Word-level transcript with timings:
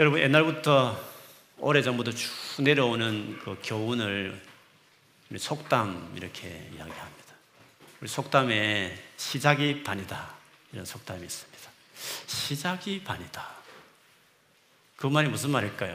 여러분 0.00 0.18
옛날부터 0.18 0.98
오래전부터 1.58 2.12
쭉 2.12 2.30
내려오는 2.62 3.38
그 3.44 3.60
교훈을 3.62 4.40
속담 5.36 6.14
이렇게 6.16 6.48
이야기합니다. 6.74 7.34
우리 8.00 8.08
속담에 8.08 8.98
시작이 9.18 9.82
반이다 9.82 10.36
이런 10.72 10.86
속담이 10.86 11.22
있습니다. 11.22 11.70
시작이 12.26 13.04
반이다. 13.04 13.46
그 14.96 15.06
말이 15.06 15.28
무슨 15.28 15.50
말일까요? 15.50 15.94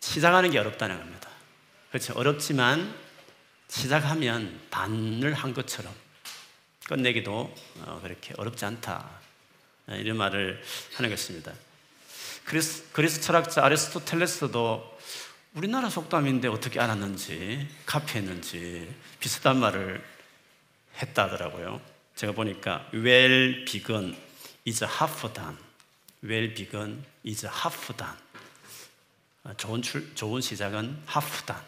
시작하는 0.00 0.50
게 0.50 0.58
어렵다는 0.60 0.98
겁니다. 0.98 1.28
그렇죠. 1.90 2.14
어렵지만 2.14 2.98
시작하면 3.68 4.58
반을 4.70 5.34
한 5.34 5.52
것처럼 5.52 5.94
끝내기도 6.86 7.54
어, 7.80 8.00
그렇게 8.02 8.32
어렵지 8.38 8.64
않다. 8.64 9.10
이런 9.88 10.16
말을 10.16 10.62
하는 10.94 11.10
것입니다. 11.10 11.52
그리스, 12.44 12.90
그리스 12.92 13.20
철학자 13.20 13.64
아리스토텔레스도 13.64 14.98
우리나라 15.54 15.88
속담인데 15.88 16.48
어떻게 16.48 16.80
알았는지 16.80 17.68
카피했는지 17.86 18.92
비슷한 19.18 19.58
말을 19.58 20.02
했다더라고요. 21.00 21.80
제가 22.14 22.32
보니까 22.32 22.88
well 22.92 23.64
begun 23.64 24.16
is 24.66 24.84
half 24.84 25.32
done. 25.32 25.56
well 26.24 26.54
begun 26.54 27.04
is 27.26 27.46
half 27.46 27.92
done. 27.96 28.16
좋은 29.56 29.82
출, 29.82 30.14
좋은 30.14 30.40
시작은 30.40 31.02
half 31.08 31.46
done. 31.46 31.62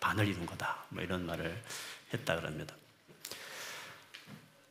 반을 0.00 0.26
이룬 0.26 0.46
거다. 0.46 0.84
뭐 0.88 1.02
이런 1.02 1.26
말을 1.26 1.62
했다 2.14 2.36
그럽니다. 2.36 2.74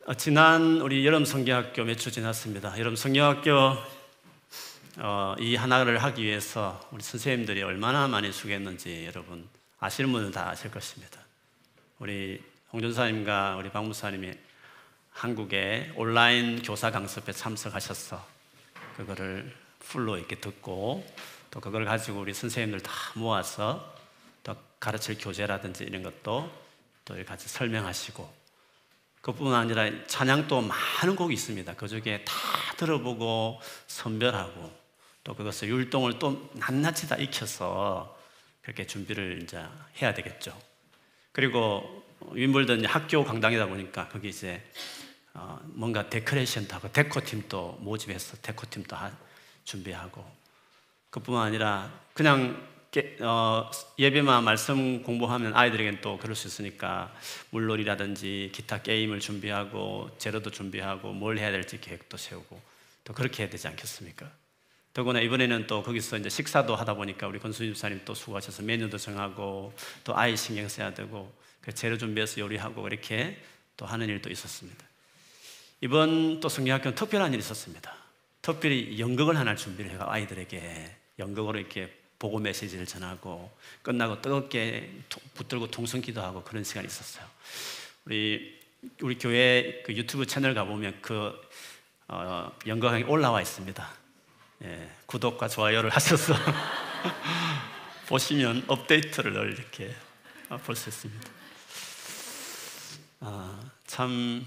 어, 0.06 0.14
지난 0.14 0.80
우리 0.80 1.06
여름 1.06 1.24
성경학교 1.24 1.84
몇 1.84 1.98
주 1.98 2.10
지났습니다. 2.10 2.78
여름 2.78 2.96
성경학교 2.96 3.76
어, 5.00 5.36
이 5.38 5.54
하나를 5.54 6.02
하기 6.02 6.24
위해서 6.24 6.80
우리 6.90 7.04
선생님들이 7.04 7.62
얼마나 7.62 8.08
많이 8.08 8.32
수고했는지 8.32 9.06
여러분 9.06 9.48
아시는 9.78 10.10
분은 10.10 10.32
다 10.32 10.48
아실 10.48 10.72
것입니다. 10.72 11.20
우리 12.00 12.42
홍준사님과 12.72 13.56
우리 13.56 13.70
박무사님이 13.70 14.32
한국에 15.10 15.92
온라인 15.94 16.62
교사 16.62 16.90
강습에 16.90 17.30
참석하셔서 17.30 18.26
그거를 18.96 19.54
풀로 19.78 20.16
이렇게 20.16 20.34
듣고 20.34 21.06
또 21.52 21.60
그걸 21.60 21.84
가지고 21.84 22.18
우리 22.18 22.34
선생님들 22.34 22.80
다 22.80 22.92
모아서 23.14 23.94
또 24.42 24.56
가르칠 24.80 25.16
교재라든지 25.18 25.84
이런 25.84 26.02
것도 26.02 26.50
또 27.04 27.24
같이 27.24 27.48
설명하시고 27.48 28.38
그뿐 29.20 29.54
아니라 29.54 29.88
찬양도 30.08 30.60
많은 30.60 31.14
곡이 31.14 31.34
있습니다. 31.34 31.74
그 31.74 31.86
중에 31.86 32.24
다 32.24 32.34
들어보고 32.76 33.60
선별하고 33.86 34.87
또 35.28 35.34
그것을 35.34 35.68
율동을 35.68 36.18
또 36.18 36.50
낱낱이 36.54 37.06
다 37.06 37.16
익혀서 37.16 38.18
그렇게 38.62 38.86
준비를 38.86 39.42
이제 39.42 39.62
해야 40.00 40.14
되겠죠. 40.14 40.58
그리고 41.32 42.02
윈블던 42.32 42.86
학교 42.86 43.22
강당이다 43.22 43.66
보니까 43.66 44.08
거기 44.08 44.30
이제 44.30 44.62
어 45.34 45.60
뭔가 45.64 46.08
데코레이션도 46.08 46.74
하고 46.74 46.90
데코팀도 46.90 47.80
모집해서 47.82 48.38
데코팀도 48.38 48.96
준비하고 49.64 50.24
그뿐만 51.10 51.48
아니라 51.48 51.92
그냥 52.14 52.66
어 53.20 53.70
예배만 53.98 54.44
말씀 54.44 55.02
공부하면 55.02 55.54
아이들에게는 55.54 56.00
또 56.00 56.16
그럴 56.16 56.36
수 56.36 56.48
있으니까 56.48 57.14
물놀이라든지 57.50 58.52
기타 58.54 58.80
게임을 58.80 59.20
준비하고 59.20 60.08
재료도 60.16 60.52
준비하고 60.52 61.12
뭘 61.12 61.36
해야 61.36 61.50
될지 61.50 61.82
계획도 61.82 62.16
세우고 62.16 62.58
또 63.04 63.12
그렇게 63.12 63.42
해야 63.42 63.50
되지 63.50 63.68
않겠습니까? 63.68 64.47
더구나 64.98 65.20
이번에는 65.20 65.68
또 65.68 65.84
거기서 65.84 66.16
이제 66.16 66.28
식사도 66.28 66.74
하다 66.74 66.94
보니까 66.94 67.28
우리 67.28 67.38
권수님 67.38 67.72
사님 67.76 68.00
또 68.04 68.14
수고하셔서 68.14 68.64
메뉴도 68.64 68.98
정하고 68.98 69.72
또 70.02 70.16
아이 70.16 70.36
신경 70.36 70.68
써야 70.68 70.92
되고 70.92 71.32
그 71.60 71.72
재료 71.72 71.96
준비해서 71.96 72.40
요리하고 72.40 72.84
이렇게 72.88 73.40
또 73.76 73.86
하는 73.86 74.08
일도 74.08 74.28
있었습니다. 74.28 74.84
이번 75.82 76.40
또 76.40 76.48
성경학교는 76.48 76.96
특별한 76.96 77.32
일이 77.32 77.38
있었습니다. 77.38 77.94
특별히 78.42 78.98
연극을 78.98 79.36
하나 79.36 79.54
준비를 79.54 79.92
해가 79.92 80.12
아이들에게 80.12 80.96
연극으로 81.20 81.60
이렇게 81.60 81.96
보고 82.18 82.40
메시지를 82.40 82.84
전하고 82.84 83.52
끝나고 83.82 84.20
뜨겁게 84.20 84.92
붙들고 85.34 85.70
통성 85.70 86.00
기도하고 86.00 86.42
그런 86.42 86.64
시간이 86.64 86.88
있었어요. 86.88 87.24
우리 88.04 88.58
우리 89.00 89.16
교회 89.16 89.80
그 89.86 89.94
유튜브 89.94 90.26
채널 90.26 90.54
가보면 90.54 90.98
그 91.02 91.40
어, 92.08 92.50
연극이 92.66 93.04
올라와 93.04 93.40
있습니다. 93.40 94.07
예, 94.64 94.90
구독과 95.06 95.48
좋아요를 95.48 95.90
하셔서 95.90 96.34
보시면 98.08 98.64
업데이트를 98.66 99.52
이렇게 99.52 99.94
볼 100.64 100.74
수 100.74 100.88
있습니다. 100.88 101.28
아, 103.20 103.60
참 103.86 104.44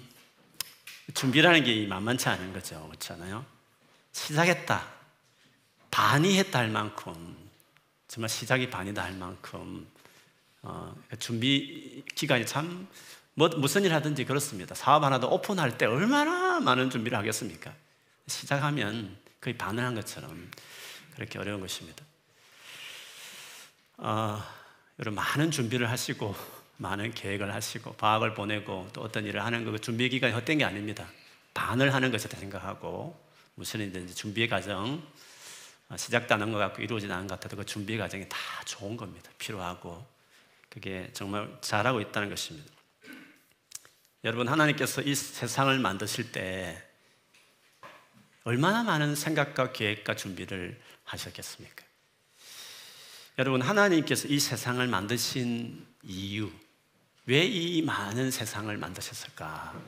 준비라는 1.14 1.64
게 1.64 1.86
만만치 1.88 2.28
않은 2.30 2.54
거죠, 2.54 2.86
그렇잖아요. 2.88 3.46
시작했다, 4.12 4.84
반이 5.92 6.38
했다 6.40 6.60
할 6.60 6.70
만큼 6.70 7.38
정말 8.08 8.30
시작이 8.30 8.70
반이다 8.70 9.04
할 9.04 9.14
만큼 9.14 9.88
어, 10.64 10.96
준비 11.20 12.04
기간이 12.16 12.46
참 12.46 12.88
뭐, 13.34 13.48
무슨 13.48 13.84
일 13.86 13.94
하든지 13.94 14.26
그렇습니다. 14.26 14.76
사업 14.76 15.04
하나도 15.04 15.30
오픈할 15.34 15.78
때 15.78 15.86
얼마나 15.86 16.60
많은 16.60 16.90
준비를 16.90 17.18
하겠습니까? 17.18 17.74
시작하면 18.28 19.18
거의 19.42 19.58
반을 19.58 19.84
한 19.84 19.96
것처럼 19.96 20.50
그렇게 21.16 21.40
어려운 21.40 21.60
것입니다. 21.60 22.06
어, 23.98 24.42
여러분 25.00 25.16
많은 25.16 25.52
준비를 25.52 25.90
하시고 25.90 26.36
많은 26.78 27.14
계획을 27.14 27.54
하시고 27.54 27.94
방학을 27.94 28.34
보내고 28.34 28.90
또 28.94 29.02
어떤 29.02 29.26
일을 29.26 29.44
하는 29.44 29.66
그 29.66 29.80
준비 29.80 30.10
기간이 30.10 30.34
헛된 30.34 30.60
게 30.60 30.64
아닙니다. 30.64 31.08
반을 31.54 31.94
하는 31.94 32.12
것이다 32.12 32.38
생각하고 32.38 33.20
무슨 33.56 33.82
일든지 33.82 34.16
준비 34.16 34.48
과정 34.48 35.04
어, 35.90 35.98
시작도 35.98 36.36
안한것 36.36 36.60
같고 36.60 36.82
이루어지지 36.84 37.12
않은 37.12 37.28
것 37.28 37.36
같아도 37.36 37.58
그 37.58 37.66
준비 37.66 37.98
과정이 37.98 38.30
다 38.30 38.38
좋은 38.66 38.96
겁니다. 38.96 39.30
필요하고 39.38 40.06
그게 40.70 41.10
정말 41.14 41.50
잘하고 41.62 42.00
있다는 42.00 42.30
것입니다. 42.30 42.72
여러분 44.24 44.48
하나님께서 44.48 45.02
이 45.02 45.16
세상을 45.16 45.78
만드실 45.80 46.32
때 46.32 46.91
얼마나 48.44 48.84
많은 48.84 49.16
생각과 49.16 49.72
계획과 49.72 50.16
준비를 50.16 50.80
하셨겠습니까? 51.04 51.86
여러분, 53.38 53.62
하나님께서 53.62 54.28
이 54.28 54.40
세상을 54.40 54.86
만드신 54.88 55.86
이유, 56.04 56.52
왜 57.26 57.46
이 57.46 57.82
많은 57.82 58.32
세상을 58.32 58.76
만드셨을까? 58.76 59.80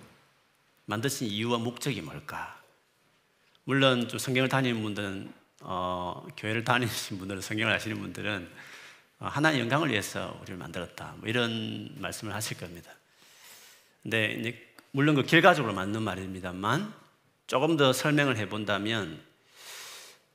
만드신 0.85 1.27
이유와 1.27 1.57
목적이 1.57 2.01
뭘까? 2.01 2.61
물론 3.63 4.07
좀 4.07 4.19
성경을 4.19 4.49
다니는 4.49 4.81
분들은, 4.81 5.33
어, 5.61 6.27
교회를 6.37 6.63
다니신 6.63 7.17
분들은, 7.17 7.41
성경을 7.41 7.73
아시는 7.73 7.99
분들은 7.99 8.49
어, 9.19 9.27
하나님 9.27 9.61
영광을 9.61 9.89
위해서 9.89 10.37
우리를 10.41 10.57
만들었다. 10.57 11.15
뭐 11.17 11.29
이런 11.29 11.95
말씀을 11.99 12.33
하실 12.33 12.57
겁니다. 12.57 12.91
근데 14.01 14.73
물론 14.91 15.15
그 15.15 15.23
결과적으로 15.23 15.73
맞는 15.73 16.01
말입니다만 16.01 16.93
조금 17.47 17.75
더 17.77 17.91
설명을 17.91 18.37
해본다면 18.37 19.21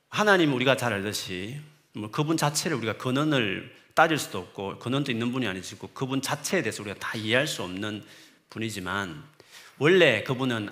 하나님 0.09 0.53
우리가 0.53 0.77
잘 0.77 0.93
알듯이 0.93 1.59
뭐 1.93 2.11
그분 2.11 2.37
자체를 2.37 2.77
우리가 2.77 2.97
근원을 2.97 3.75
따질 3.95 4.17
수도 4.17 4.39
없고 4.39 4.79
근원도 4.79 5.11
있는 5.11 5.31
분이 5.31 5.47
아니시고 5.47 5.89
그분 5.89 6.21
자체에 6.21 6.61
대해서 6.61 6.83
우리가 6.83 6.97
다 6.99 7.17
이해할 7.17 7.47
수 7.47 7.63
없는 7.63 8.05
분이지만 8.49 9.23
원래 9.79 10.23
그분은 10.23 10.69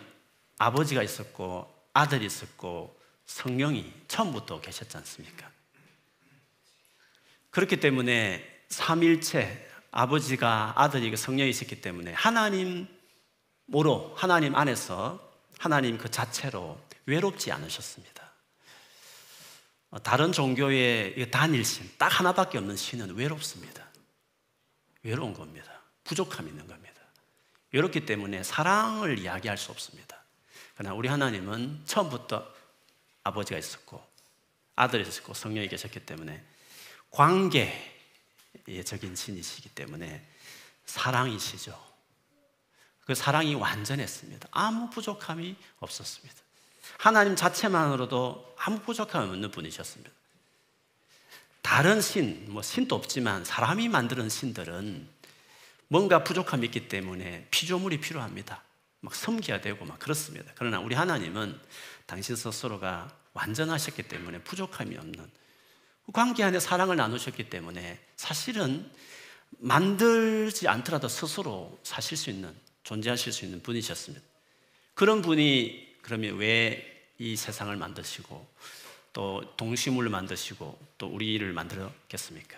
아버지가 0.60 1.04
있었고 1.04 1.74
아들이 1.94 2.26
있었고 2.26 2.98
성령이 3.26 3.92
처음부터 4.08 4.62
계셨지 4.62 4.96
않습니까? 4.98 5.50
그렇기 7.50 7.80
때문에 7.80 8.62
삼일체 8.70 9.68
아버지가 9.92 10.74
아들이 10.76 11.16
성령이 11.16 11.50
있었기 11.50 11.82
때문에 11.82 12.14
하나님으로 12.14 12.88
하나님 14.16 14.56
안에서 14.56 15.27
하나님 15.60 15.98
그 15.98 16.10
자체로 16.10 16.80
외롭지 17.06 17.52
않으셨습니다. 17.52 18.18
어, 19.90 20.00
다른 20.04 20.32
종교의 20.32 21.32
단일 21.32 21.64
신, 21.64 21.90
딱 21.98 22.08
하나밖에 22.20 22.58
없는 22.58 22.76
신은 22.76 23.16
외롭습니다. 23.16 23.88
외로운 25.04 25.34
겁니다. 25.34 25.82
부족함이 26.04 26.50
있는 26.50 26.68
겁니다. 26.68 27.02
외롭기 27.72 28.06
때문에 28.06 28.44
사랑을 28.44 29.20
이야기할 29.20 29.58
수 29.58 29.72
없습니다. 29.72 30.24
그러나 30.76 30.94
우리 30.94 31.08
하나님은 31.08 31.84
처음부터 31.86 32.46
아버지가 33.24 33.58
있었고, 33.58 34.06
아들이 34.76 35.04
있었고, 35.08 35.34
성령이 35.34 35.70
계셨기 35.70 36.02
때문에 36.02 36.44
관계적인 37.10 37.76
신이시기 39.16 39.70
때문에 39.70 40.26
사랑이시죠. 40.86 41.97
그 43.08 43.16
사랑이 43.16 43.56
완전했습니다. 43.56 44.50
아무 44.52 44.90
부족함이 44.90 45.56
없었습니다. 45.80 46.36
하나님 46.98 47.38
자체만으로도 47.38 48.56
아무 48.58 48.80
부족함이 48.80 49.30
없는 49.30 49.50
분이셨습니다. 49.50 50.12
다른 51.62 52.02
신, 52.02 52.46
뭐 52.50 52.62
신도 52.62 52.96
없지만 52.96 53.46
사람이 53.46 53.88
만드는 53.88 54.28
신들은 54.28 55.08
뭔가 55.88 56.26
부족함이 56.26 56.66
있기 56.66 56.90
때문에 56.90 57.48
피조물이 57.50 58.02
필요합니다. 58.02 58.62
막 59.00 59.16
섬겨야 59.16 59.62
되고 59.62 59.86
막 59.86 60.00
그렇습니다. 60.00 60.52
그러나 60.56 60.82
우리 60.82 60.94
하나님은 60.94 61.58
당신 62.08 62.36
스스로가 62.36 63.10
완전하셨기 63.32 64.04
때문에 64.04 64.40
부족함이 64.40 64.98
없는 64.98 65.32
관계 66.12 66.44
안에 66.44 66.60
사랑을 66.60 66.98
나누셨기 66.98 67.50
때문에 67.50 68.00
사실은 68.18 68.92
만들지 69.60 70.68
않더라도 70.68 71.08
스스로 71.08 71.80
사실 71.84 72.18
수 72.18 72.30
있는 72.30 72.54
존재하실 72.88 73.34
수 73.34 73.46
있는 73.46 73.62
분이셨습니다. 73.62 74.26
그런 74.94 75.22
분이 75.22 75.96
그러면 76.02 76.38
왜 76.38 76.98
이 77.20 77.36
세상을 77.36 77.76
만드시고 77.76 78.48
또 79.14 79.54
동식물을 79.58 80.10
만드시고 80.10 80.80
또 80.98 81.08
우리를 81.08 81.52
만들었겠습니까? 81.52 82.58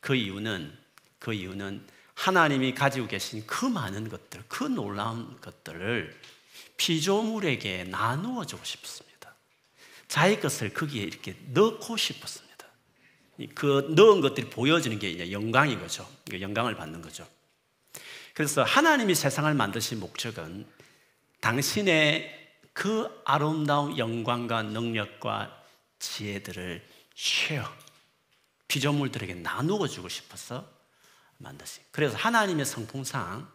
그 0.00 0.16
이유는 0.16 0.76
그 1.20 1.32
이유는 1.32 1.86
하나님이 2.14 2.74
가지고 2.74 3.06
계신 3.06 3.46
그 3.46 3.64
많은 3.64 4.08
것들, 4.08 4.42
그 4.48 4.64
놀라운 4.64 5.40
것들을 5.40 6.20
피조물에게 6.76 7.84
나누어 7.84 8.44
주고 8.44 8.64
싶습니다. 8.64 9.34
자기 10.08 10.40
것을 10.40 10.74
거기에 10.74 11.04
이렇게 11.04 11.36
넣고 11.52 11.96
싶었습니다. 11.96 12.66
그 13.54 13.92
넣은 13.94 14.20
것들이 14.20 14.50
보여지는 14.50 14.98
게 14.98 15.30
영광인 15.30 15.78
거죠. 15.80 16.08
영광을 16.32 16.74
받는 16.74 17.02
거죠. 17.02 17.26
그래서 18.34 18.62
하나님이 18.62 19.14
세상을 19.14 19.52
만드신 19.52 20.00
목적은 20.00 20.66
당신의 21.40 22.40
그 22.72 23.22
아름다운 23.24 23.98
영광과 23.98 24.62
능력과 24.62 25.62
지혜들을 25.98 26.86
쉐어, 27.14 27.64
피조물들에게 28.68 29.34
나누어 29.34 29.86
주고 29.86 30.08
싶어서 30.08 30.66
만드신. 31.38 31.82
그래서 31.90 32.16
하나님의 32.16 32.64
성품상 32.64 33.48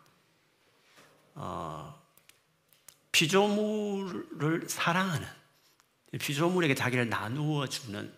어, 1.36 2.02
피조물을 3.12 4.70
사랑하는 4.70 5.28
피조물에게 6.20 6.76
자기를 6.76 7.10
나누어 7.10 7.68
주는 7.68 8.14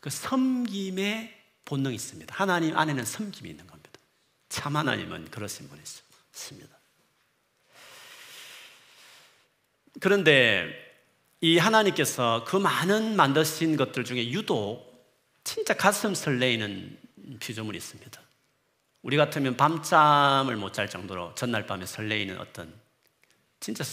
그 0.00 0.10
섬김의 0.10 1.34
본능이 1.64 1.94
있습니다. 1.94 2.34
하나님 2.34 2.76
안에는 2.76 3.04
섬김이 3.04 3.50
있는 3.50 3.66
겁니다. 3.66 3.85
참 4.48 4.76
하나님은 4.76 5.30
그러신 5.30 5.68
분이십니다. 5.68 6.76
그런데 10.00 10.86
이 11.40 11.58
하나님께서 11.58 12.44
그 12.46 12.56
많은 12.56 13.16
만드신 13.16 13.76
것들 13.76 14.04
중에 14.04 14.30
유독 14.30 14.86
진짜 15.44 15.74
가슴 15.74 16.14
설레이는 16.14 16.98
피조물이 17.40 17.78
있습니다. 17.78 18.20
우리 19.02 19.16
같으면 19.16 19.56
밤잠을 19.56 20.56
못 20.56 20.72
잘 20.72 20.88
정도로 20.90 21.34
전날 21.34 21.66
밤에 21.66 21.86
설레이는 21.86 22.38
어떤 22.40 22.74
진짜 23.60 23.84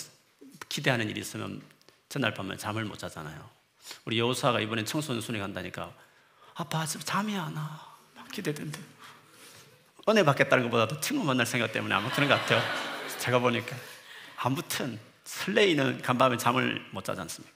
기대하는 0.69 1.09
일이 1.09 1.21
있으면 1.21 1.61
전날 2.09 2.33
밤에 2.33 2.57
잠을 2.57 2.85
못 2.85 2.97
자잖아요. 2.97 3.49
우리 4.05 4.17
여호수아가 4.19 4.59
이번엔 4.59 4.85
청소년 4.85 5.21
순회 5.21 5.39
간다니까 5.39 5.93
아빠 6.55 6.85
잠이 6.85 7.35
안 7.35 7.55
와. 7.55 7.97
막 8.15 8.27
기대된대. 8.31 8.79
은혜 10.09 10.23
받겠다는 10.23 10.65
것보다도 10.65 10.99
친구 10.99 11.23
만날 11.23 11.45
생각 11.45 11.71
때문에 11.71 11.95
아마 11.95 12.11
그런 12.11 12.27
것 12.27 12.35
같아요. 12.35 12.61
제가 13.19 13.39
보니까 13.39 13.75
아무튼 14.35 14.99
설레이는 15.23 16.01
간밤에 16.01 16.37
잠을 16.37 16.85
못 16.91 17.05
자지 17.05 17.21
않습니까? 17.21 17.55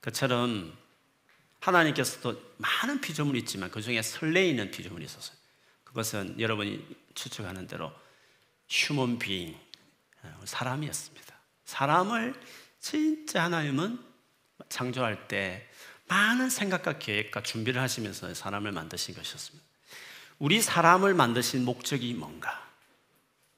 그처럼 0.00 0.76
하나님께서도 1.58 2.40
많은 2.58 3.00
피조물이 3.00 3.40
있지만 3.40 3.70
그 3.70 3.82
중에 3.82 4.02
설레이는 4.02 4.70
피조물이 4.70 5.04
있었어요. 5.04 5.36
그것은 5.82 6.38
여러분이 6.38 6.84
추측하는 7.14 7.66
대로 7.66 7.92
휴먼 8.68 9.18
비잉, 9.18 9.58
사람이었습니다. 10.44 11.34
사람을 11.64 12.34
진짜 12.78 13.44
하나님은 13.44 13.98
창조할 14.68 15.26
때 15.26 15.68
많은 16.08 16.50
생각과 16.50 16.98
계획과 16.98 17.42
준비를 17.42 17.80
하시면서 17.82 18.32
사람을 18.32 18.70
만드신 18.70 19.16
것이었습니다. 19.16 19.66
우리 20.38 20.60
사람을 20.60 21.14
만드신 21.14 21.64
목적이 21.64 22.14
뭔가? 22.14 22.66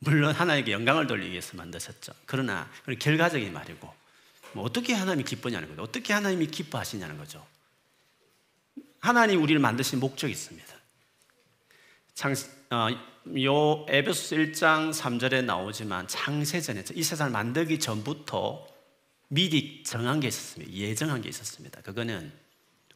물론 0.00 0.32
하나님께 0.32 0.72
영광을 0.72 1.06
돌리기 1.06 1.32
위해서 1.32 1.56
만드셨죠. 1.56 2.12
그러나 2.26 2.70
결과적인 3.00 3.52
말이고, 3.52 3.92
뭐 4.52 4.64
어떻게 4.64 4.94
하나님이 4.94 5.24
기쁘냐는 5.24 5.68
거죠. 5.68 5.82
어떻게 5.82 6.12
하나님이 6.12 6.46
기뻐하시냐는 6.46 7.18
거죠. 7.18 7.44
하나님 9.00 9.42
우리를 9.42 9.60
만드신 9.60 10.00
목적이 10.00 10.32
있습니다. 10.32 10.74
창, 12.14 12.34
어, 12.70 12.88
요 13.42 13.86
에베소 13.88 14.36
1장 14.36 14.92
3절에 14.92 15.44
나오지만 15.44 16.08
창세전에 16.08 16.84
이 16.94 17.02
세상을 17.02 17.30
만들기 17.30 17.78
전부터 17.78 18.66
미리 19.28 19.82
정한 19.84 20.20
게 20.20 20.28
있었습니다. 20.28 20.72
예정한 20.72 21.20
게 21.20 21.28
있었습니다. 21.28 21.80
그거는 21.82 22.32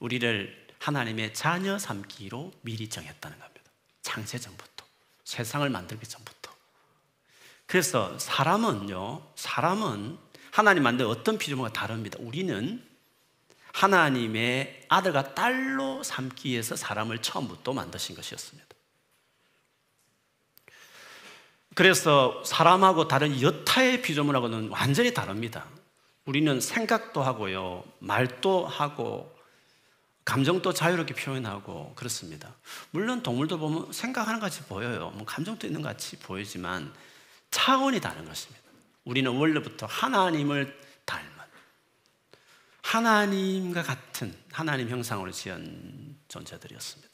우리를 0.00 0.66
하나님의 0.78 1.34
자녀 1.34 1.78
삼기로 1.78 2.52
미리 2.62 2.88
정했다는 2.88 3.38
겁니다. 3.38 3.51
창세 4.02 4.38
전부터 4.38 4.84
세상을 5.24 5.68
만들기 5.70 6.06
전부터. 6.06 6.52
그래서 7.66 8.18
사람은요, 8.18 9.22
사람은 9.34 10.18
하나님 10.50 10.82
만든 10.82 11.06
어떤 11.06 11.38
피조물과 11.38 11.72
다릅니다. 11.72 12.18
우리는 12.20 12.86
하나님의 13.72 14.84
아들과 14.88 15.34
딸로 15.34 16.02
삼기 16.02 16.50
위해서 16.50 16.76
사람을 16.76 17.22
처음부터 17.22 17.72
만드신 17.72 18.14
것이었습니다. 18.14 18.68
그래서 21.74 22.44
사람하고 22.44 23.08
다른 23.08 23.40
여타의 23.40 24.02
피조물하고는 24.02 24.68
완전히 24.68 25.14
다릅니다. 25.14 25.64
우리는 26.26 26.60
생각도 26.60 27.22
하고요, 27.22 27.82
말도 27.98 28.66
하고, 28.66 29.31
감정도 30.24 30.72
자유롭게 30.72 31.14
표현하고 31.14 31.94
그렇습니다. 31.96 32.54
물론 32.90 33.22
동물도 33.22 33.58
보면 33.58 33.92
생각하는 33.92 34.40
것 34.40 34.46
같이 34.46 34.62
보여요. 34.62 35.10
뭐 35.14 35.24
감정도 35.24 35.66
있는 35.66 35.82
것 35.82 35.88
같이 35.88 36.16
보이지만 36.18 36.92
차원이 37.50 38.00
다른 38.00 38.24
것입니다. 38.24 38.62
우리는 39.04 39.30
원래부터 39.30 39.86
하나님을 39.86 40.80
닮은 41.04 41.32
하나님과 42.82 43.82
같은 43.82 44.36
하나님 44.50 44.88
형상으로 44.90 45.30
지은 45.30 46.16
존재들이었습니다. 46.28 47.10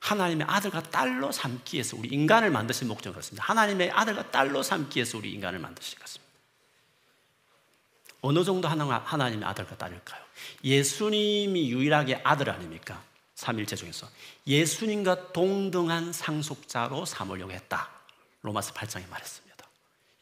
하나님의 0.00 0.46
아들과 0.48 0.82
딸로 0.82 1.32
삼기 1.32 1.76
위해서 1.76 1.96
우리 1.96 2.08
인간을 2.08 2.50
만드신 2.50 2.86
목적은 2.86 3.12
그렇습니다. 3.12 3.44
하나님의 3.44 3.90
아들과 3.90 4.30
딸로 4.30 4.62
삼기 4.62 4.98
위해서 4.98 5.18
우리 5.18 5.32
인간을 5.32 5.58
만드신 5.58 5.98
것입니다. 5.98 6.25
어느 8.26 8.42
정도 8.42 8.66
하나님의 8.66 9.48
아들과 9.48 9.76
딸일까요? 9.76 10.20
예수님이 10.64 11.70
유일하게 11.70 12.22
아들 12.24 12.50
아닙니까? 12.50 13.00
삼일체 13.36 13.76
중에서 13.76 14.08
예수님과 14.48 15.32
동등한 15.32 16.12
상속자로 16.12 17.04
삼으려고 17.04 17.52
했다. 17.52 17.88
로마서 18.42 18.74
8장에 18.74 19.08
말했습니다. 19.08 19.64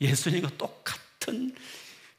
예수님과 0.03 0.51
똑같은 0.59 1.55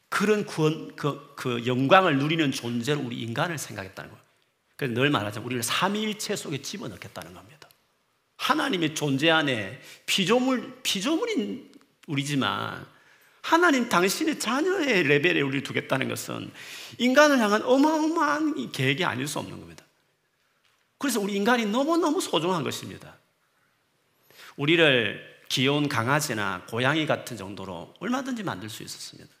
그런 0.08 0.44
구원, 0.44 0.96
그, 0.96 1.34
그 1.36 1.64
영광을 1.66 2.18
누리는 2.18 2.50
존재로 2.50 3.02
우리 3.02 3.20
인간을 3.20 3.56
생각했다는 3.56 4.10
거예요. 4.10 4.24
그래서 4.74 4.94
늘 4.94 5.10
말하자면 5.10 5.46
우리를 5.46 5.62
삼위일체 5.62 6.34
속에 6.34 6.62
집어넣겠다는 6.62 7.32
겁니다. 7.32 7.68
하나님의 8.38 8.96
존재 8.96 9.30
안에 9.30 9.80
피조물, 10.06 10.80
피조물인 10.82 11.72
우리지만 12.08 12.86
하나님 13.46 13.88
당신의 13.88 14.40
자녀의 14.40 15.04
레벨에 15.04 15.40
우리를 15.40 15.62
두겠다는 15.62 16.08
것은 16.08 16.50
인간을 16.98 17.38
향한 17.38 17.62
어마어마한 17.62 18.72
계획이 18.72 19.04
아닐 19.04 19.28
수 19.28 19.38
없는 19.38 19.60
겁니다. 19.60 19.84
그래서 20.98 21.20
우리 21.20 21.36
인간이 21.36 21.64
너무너무 21.64 22.20
소중한 22.20 22.64
것입니다. 22.64 23.16
우리를 24.56 25.44
귀여운 25.48 25.88
강아지나 25.88 26.64
고양이 26.68 27.06
같은 27.06 27.36
정도로 27.36 27.94
얼마든지 28.00 28.42
만들 28.42 28.68
수 28.68 28.82
있었습니다. 28.82 29.32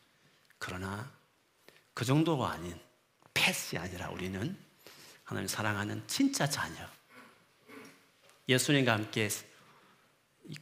그러나 0.58 1.10
그 1.92 2.04
정도가 2.04 2.52
아닌 2.52 2.78
패스 3.34 3.76
아니라 3.76 4.10
우리는 4.10 4.56
하나님 5.24 5.48
사랑하는 5.48 6.04
진짜 6.06 6.48
자녀. 6.48 6.76
예수님과 8.48 8.92
함께 8.92 9.28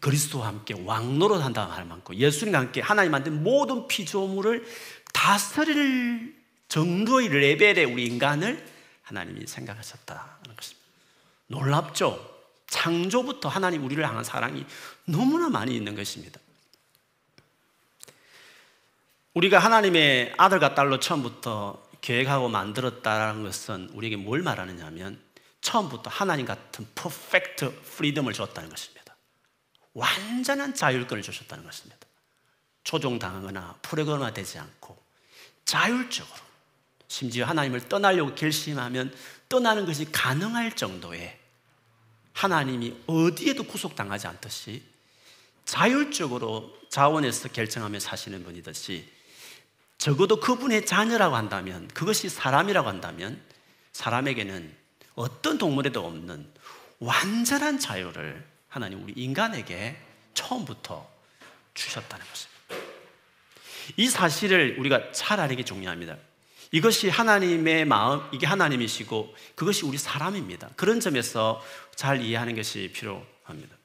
그리스도와 0.01 0.49
함께 0.49 0.75
왕노릇 0.75 1.43
한다고 1.43 1.73
할 1.73 1.85
만큼 1.85 2.15
예수님과 2.15 2.59
함께 2.59 2.81
하나님 2.81 3.13
만든 3.13 3.43
모든 3.43 3.87
피조물을 3.87 4.65
다스릴 5.13 6.35
정도의 6.69 7.29
레벨의 7.29 7.85
우리 7.85 8.07
인간을 8.07 8.67
하나님이 9.03 9.47
생각하셨다는 9.47 10.57
것입니다. 10.57 10.85
놀랍죠? 11.49 12.35
창조부터 12.67 13.49
하나님 13.49 13.85
우리를 13.85 14.03
향한 14.07 14.25
사랑이 14.25 14.65
너무나 15.05 15.49
많이 15.49 15.77
있는 15.77 15.95
것입니다. 15.95 16.41
우리가 19.35 19.59
하나님의 19.59 20.35
아들과 20.39 20.75
딸로 20.75 20.99
처음부터 20.99 21.83
계획하고 22.01 22.49
만들었다는 22.49 23.43
것은 23.45 23.91
우리에게 23.93 24.17
뭘 24.17 24.43
말하느냐 24.43 24.87
하면 24.87 25.21
처음부터 25.61 26.11
하나님 26.11 26.47
같은 26.47 26.87
퍼펙트 26.95 27.81
프리덤을 27.83 28.33
줬다는 28.33 28.71
것입니다. 28.71 29.04
완전한 29.95 30.75
자율권을 30.75 31.23
주셨다는 31.23 31.65
것입니다. 31.65 31.97
조종당하거나 32.83 33.79
프로그램화되지 33.83 34.59
않고 34.59 35.03
자율적으로 35.65 36.45
심지어 37.09 37.47
하나님을 37.47 37.89
떠나려고 37.89 38.35
결심하면 38.35 39.15
떠나는 39.49 39.87
것이 39.87 40.11
가능할 40.11 40.77
정도의 40.77 41.39
하나님이 42.33 42.97
어디에도 43.07 43.65
구속당하지 43.65 44.27
않듯이 44.27 44.83
자율적으로 45.65 46.77
자원에서 46.91 47.49
결정하며 47.49 48.01
사시는 48.01 48.45
분이듯이 48.45 49.09
적어도 49.97 50.41
그분의 50.41 50.85
자녀라고 50.85 51.37
한다면 51.37 51.89
그것이 51.89 52.29
사람이라고 52.29 52.89
한다면 52.89 53.41
사람에게는 53.93 54.77
어떤 55.15 55.57
동물에도 55.57 56.05
없는 56.05 56.53
완전한 56.99 57.79
자유를 57.79 58.54
하나님 58.75 59.05
우리 59.05 59.13
인간에게 59.13 59.97
처음부터 60.35 61.09
주셨다는 61.75 62.27
것입니다. 62.27 62.89
이 63.97 64.09
사실을 64.09 64.75
우리가 64.81 65.13
잘 65.13 65.39
알는 65.39 65.55
게 65.55 65.65
중요합니다. 65.65 66.17
이것이 66.73 67.09
하나님의 67.09 67.85
마음, 67.85 68.21
이게 68.33 68.49
하나님이시고 68.49 69.33
그것이 69.55 69.85
우리 69.85 69.97
사람입니다. 69.97 70.71
그런 70.75 70.99
점에서 70.99 71.63
잘 71.95 72.21
이해하는 72.21 72.57
것이 72.57 72.91
필요합니다. 72.93 73.77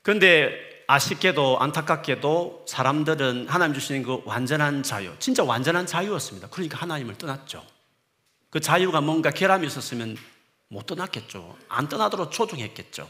그런데 0.00 0.84
아쉽게도 0.86 1.58
안타깝게도 1.60 2.64
사람들은 2.68 3.48
하나님 3.48 3.74
주시는 3.74 4.02
그 4.02 4.22
완전한 4.24 4.82
자유, 4.82 5.14
진짜 5.18 5.44
완전한 5.44 5.84
자유였습니다. 5.84 6.48
그러니까 6.48 6.78
하나님을 6.78 7.18
떠났죠. 7.18 7.62
그 8.48 8.60
자유가 8.60 9.02
뭔가 9.02 9.30
결함이 9.30 9.66
있었으면 9.66 10.16
못 10.72 10.86
떠났겠죠. 10.86 11.56
안 11.68 11.88
떠나도록 11.88 12.32
조종했겠죠. 12.32 13.08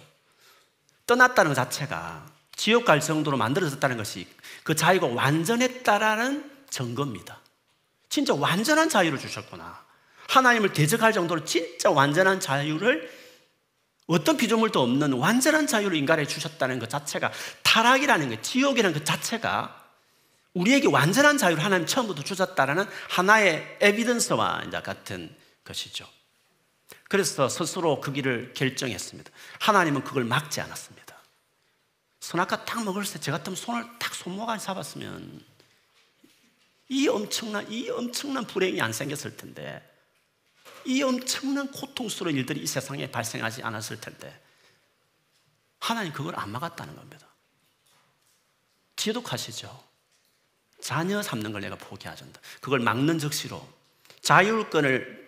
떠났다는 1.07 1.51
것 1.51 1.55
자체가 1.55 2.27
지옥 2.57 2.85
갈 2.85 3.01
정도로 3.01 3.37
만들어졌다는 3.37 3.97
것이 3.97 4.27
그 4.65 4.75
자유가 4.75 5.07
완전했다라는 5.07 6.51
증거입니다. 6.69 7.41
진짜 8.09 8.35
완전한 8.35 8.89
자유를 8.89 9.19
주셨구나. 9.19 9.81
하나님을 10.29 10.73
대적할 10.73 11.13
정도로 11.13 11.45
진짜 11.45 11.91
완전한 11.91 12.41
자유를 12.41 13.23
어떤 14.07 14.37
피조물도 14.37 14.81
없는 14.83 15.13
완전한 15.13 15.69
자유를 15.69 15.97
인간에 15.97 16.27
주셨다는 16.27 16.81
것 16.81 16.91
자체가 16.91 17.31
타락이라는 17.63 18.29
것, 18.29 18.43
지옥이라는 18.43 18.99
것 18.99 19.05
자체가 19.05 19.81
우리에게 20.55 20.89
완전한 20.89 21.39
자유를 21.39 21.65
하나님 21.65 21.87
처음부터 21.87 22.25
주셨다라는 22.25 22.87
하나의 23.09 23.79
에비던스와 23.81 24.65
같은 24.83 25.35
것이죠. 25.65 26.07
그래서 27.13 27.47
스스로 27.47 28.01
그 28.01 28.11
길을 28.11 28.55
결정했습니다. 28.55 29.31
하나님은 29.61 30.03
그걸 30.03 30.25
막지 30.25 30.63
않았습니다. 30.63 31.15
선악과 32.21 32.65
딱 32.65 32.83
먹을 32.85 33.05
때저 33.05 33.31
같으면 33.33 33.55
손을 33.55 33.85
딱 33.99 34.15
손모가지 34.15 34.65
잡았으면 34.65 35.45
이 36.89 37.09
엄청난 37.09 37.71
이 37.71 37.91
엄청난 37.91 38.47
불행이 38.47 38.81
안 38.81 38.95
생겼을 38.95 39.37
텐데 39.37 39.87
이 40.87 41.03
엄청난 41.03 41.71
고통스러운 41.71 42.35
일들이 42.35 42.63
이 42.63 42.67
세상에 42.67 43.11
발생하지 43.11 43.63
않았을 43.63 44.01
텐데 44.01 44.41
하나님 45.81 46.15
그걸 46.15 46.35
안 46.41 46.49
막았다는 46.49 46.97
겁니다. 46.97 47.27
지독하시죠. 48.97 49.85
자녀 50.81 51.21
삼는 51.21 51.53
걸 51.53 51.61
내가 51.61 51.77
포기하잔다. 51.77 52.41
그걸 52.63 52.81
막는 52.81 53.19
적시로 53.19 53.69
자율권을 54.23 55.22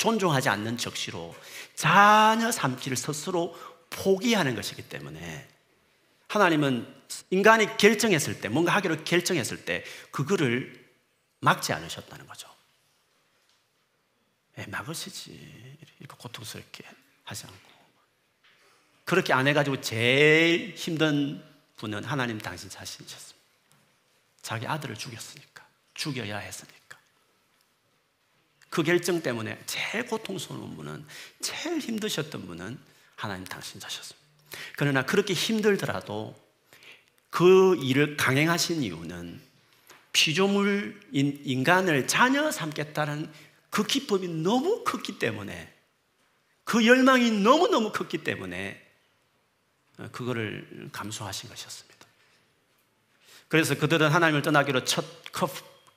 존중하지 0.00 0.48
않는 0.48 0.78
적시로 0.78 1.36
자녀 1.74 2.50
삼기를 2.50 2.96
스스로 2.96 3.54
포기하는 3.90 4.54
것이기 4.54 4.88
때문에 4.88 5.46
하나님은 6.26 7.02
인간이 7.28 7.76
결정했을 7.76 8.40
때, 8.40 8.48
뭔가 8.48 8.72
하기로 8.76 9.04
결정했을 9.04 9.66
때, 9.66 9.84
그거를 10.10 10.88
막지 11.40 11.74
않으셨다는 11.74 12.26
거죠. 12.26 12.48
예, 14.56 14.64
막으시지. 14.66 15.78
이렇게 15.98 16.16
고통스럽게 16.16 16.84
하지 17.24 17.46
않고. 17.46 17.70
그렇게 19.04 19.34
안 19.34 19.48
해가지고 19.48 19.82
제일 19.82 20.74
힘든 20.76 21.44
분은 21.76 22.04
하나님 22.04 22.38
당신 22.38 22.70
자신이셨습니다. 22.70 23.46
자기 24.40 24.66
아들을 24.66 24.94
죽였으니까. 24.96 25.66
죽여야 25.92 26.38
했으니까. 26.38 26.79
그 28.70 28.82
결정 28.82 29.20
때문에 29.20 29.60
제일 29.66 30.06
고통스러운 30.06 30.76
분은, 30.76 31.04
제일 31.40 31.78
힘드셨던 31.78 32.46
분은 32.46 32.78
하나님 33.16 33.44
당신 33.44 33.80
자셨습니다. 33.80 34.26
그러나 34.76 35.04
그렇게 35.04 35.34
힘들더라도 35.34 36.40
그 37.28 37.76
일을 37.76 38.16
강행하신 38.16 38.82
이유는 38.82 39.40
피조물 40.12 41.00
인간을 41.12 42.08
자녀 42.08 42.50
삼겠다는 42.50 43.30
그 43.70 43.84
기쁨이 43.84 44.26
너무 44.28 44.82
컸기 44.84 45.18
때문에 45.18 45.72
그 46.64 46.86
열망이 46.86 47.30
너무너무 47.30 47.92
컸기 47.92 48.18
때문에 48.18 48.80
그거를 50.12 50.88
감수하신 50.92 51.48
것이었습니다. 51.48 52.06
그래서 53.48 53.76
그들은 53.76 54.08
하나님을 54.10 54.42
떠나기로 54.42 54.84
첫 54.84 55.04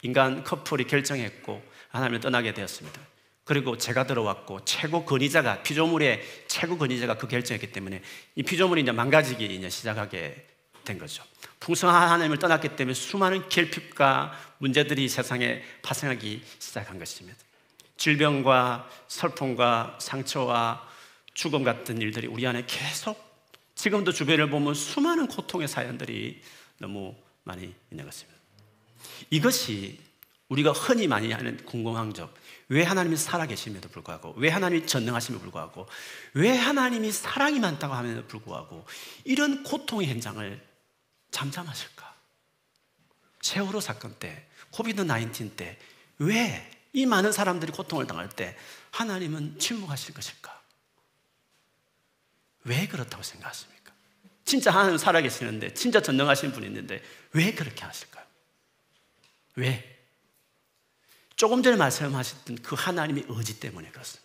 인간 0.02 0.44
커플이 0.44 0.86
결정했고 0.86 1.64
하나님을 1.94 2.20
떠나게 2.20 2.54
되었습니다. 2.54 3.00
그리고 3.46 3.78
제가 3.78 4.06
들어왔고 4.06 4.66
최고 4.66 5.06
권위자가 5.06 5.64
피조물의 5.64 6.22
최고 6.48 6.78
권위자가 6.78 7.18
그 7.18 7.28
결정했기 7.28 7.72
때문에 7.72 8.02
이 8.36 8.44
피조물이 8.44 8.82
이제 8.82 8.92
망가지기 8.92 9.46
이제 9.46 9.70
시작하게 9.70 10.48
된 10.84 10.98
거죠. 10.98 11.24
풍성한 11.60 12.10
하나님을 12.10 12.40
떠났기 12.40 12.76
때문에 12.76 12.94
수많은 12.94 13.48
결핍과 13.48 14.34
문제들이 14.58 15.08
세상에 15.08 15.62
파생하기 15.82 16.42
시작한 16.60 17.00
것입니다. 17.00 17.38
질병과 17.98 18.90
슬픔과 19.08 19.98
상처와 20.02 20.90
죽음 21.34 21.64
같은 21.64 22.02
일들이 22.02 22.28
우리 22.28 22.46
안에 22.48 22.64
계속 22.66 23.22
지금도 23.76 24.12
주변을 24.12 24.50
보면 24.50 24.74
수많은 24.74 25.28
고통의 25.28 25.68
사연들이 25.68 26.42
너무 26.80 27.16
많이 27.44 27.74
있는 27.92 28.06
것입니다. 28.06 28.40
이것이 29.30 30.00
우리가 30.50 30.72
흔히 30.72 31.08
많이 31.08 31.32
하는 31.32 31.58
궁금한 31.66 32.14
점, 32.14 32.32
왜 32.68 32.84
하나님이 32.84 33.18
살아계심에도 33.18 33.90
불구하고, 33.90 34.34
왜 34.38 34.50
하나님이 34.50 34.86
전능하심에도 34.86 35.42
불구하고, 35.42 35.88
왜 36.34 36.56
하나님이 36.56 37.12
사랑이 37.12 37.60
많다고 37.60 37.94
함에도 37.94 38.28
불구하고, 38.28 38.86
이런 39.24 39.64
고통의 39.64 40.08
현장을 40.10 40.68
잠잠하실까? 41.32 42.14
세월호 43.42 43.80
사건 43.80 44.14
때, 44.20 44.48
코비드 44.72 45.06
19 45.06 45.56
때, 45.56 45.80
왜 46.20 46.74
이 46.94 47.08
많은 47.08 47.32
사람들이 47.32 47.72
고통을 47.72 48.06
당할 48.06 48.30
때 48.30 48.56
하나님은 48.92 49.58
침묵하실 49.58 50.14
것일까? 50.14 50.62
왜 52.66 52.88
그렇다고 52.88 53.24
생각하십니까? 53.24 53.92
진짜 54.46 54.72
하나님 54.72 54.98
살아계시는데, 54.98 55.74
진짜 55.74 56.02
전능하신 56.02 56.52
분이 56.52 56.68
있는데, 56.68 57.04
왜 57.32 57.54
그렇게 57.54 57.84
하실까요? 57.84 58.26
왜? 59.56 59.93
조금 61.36 61.64
전에 61.64 61.76
말씀하셨던 61.76 62.58
그 62.62 62.76
하나님의 62.76 63.26
의지 63.28 63.60
때문에 63.60 63.90
그렇습니다. 63.90 64.24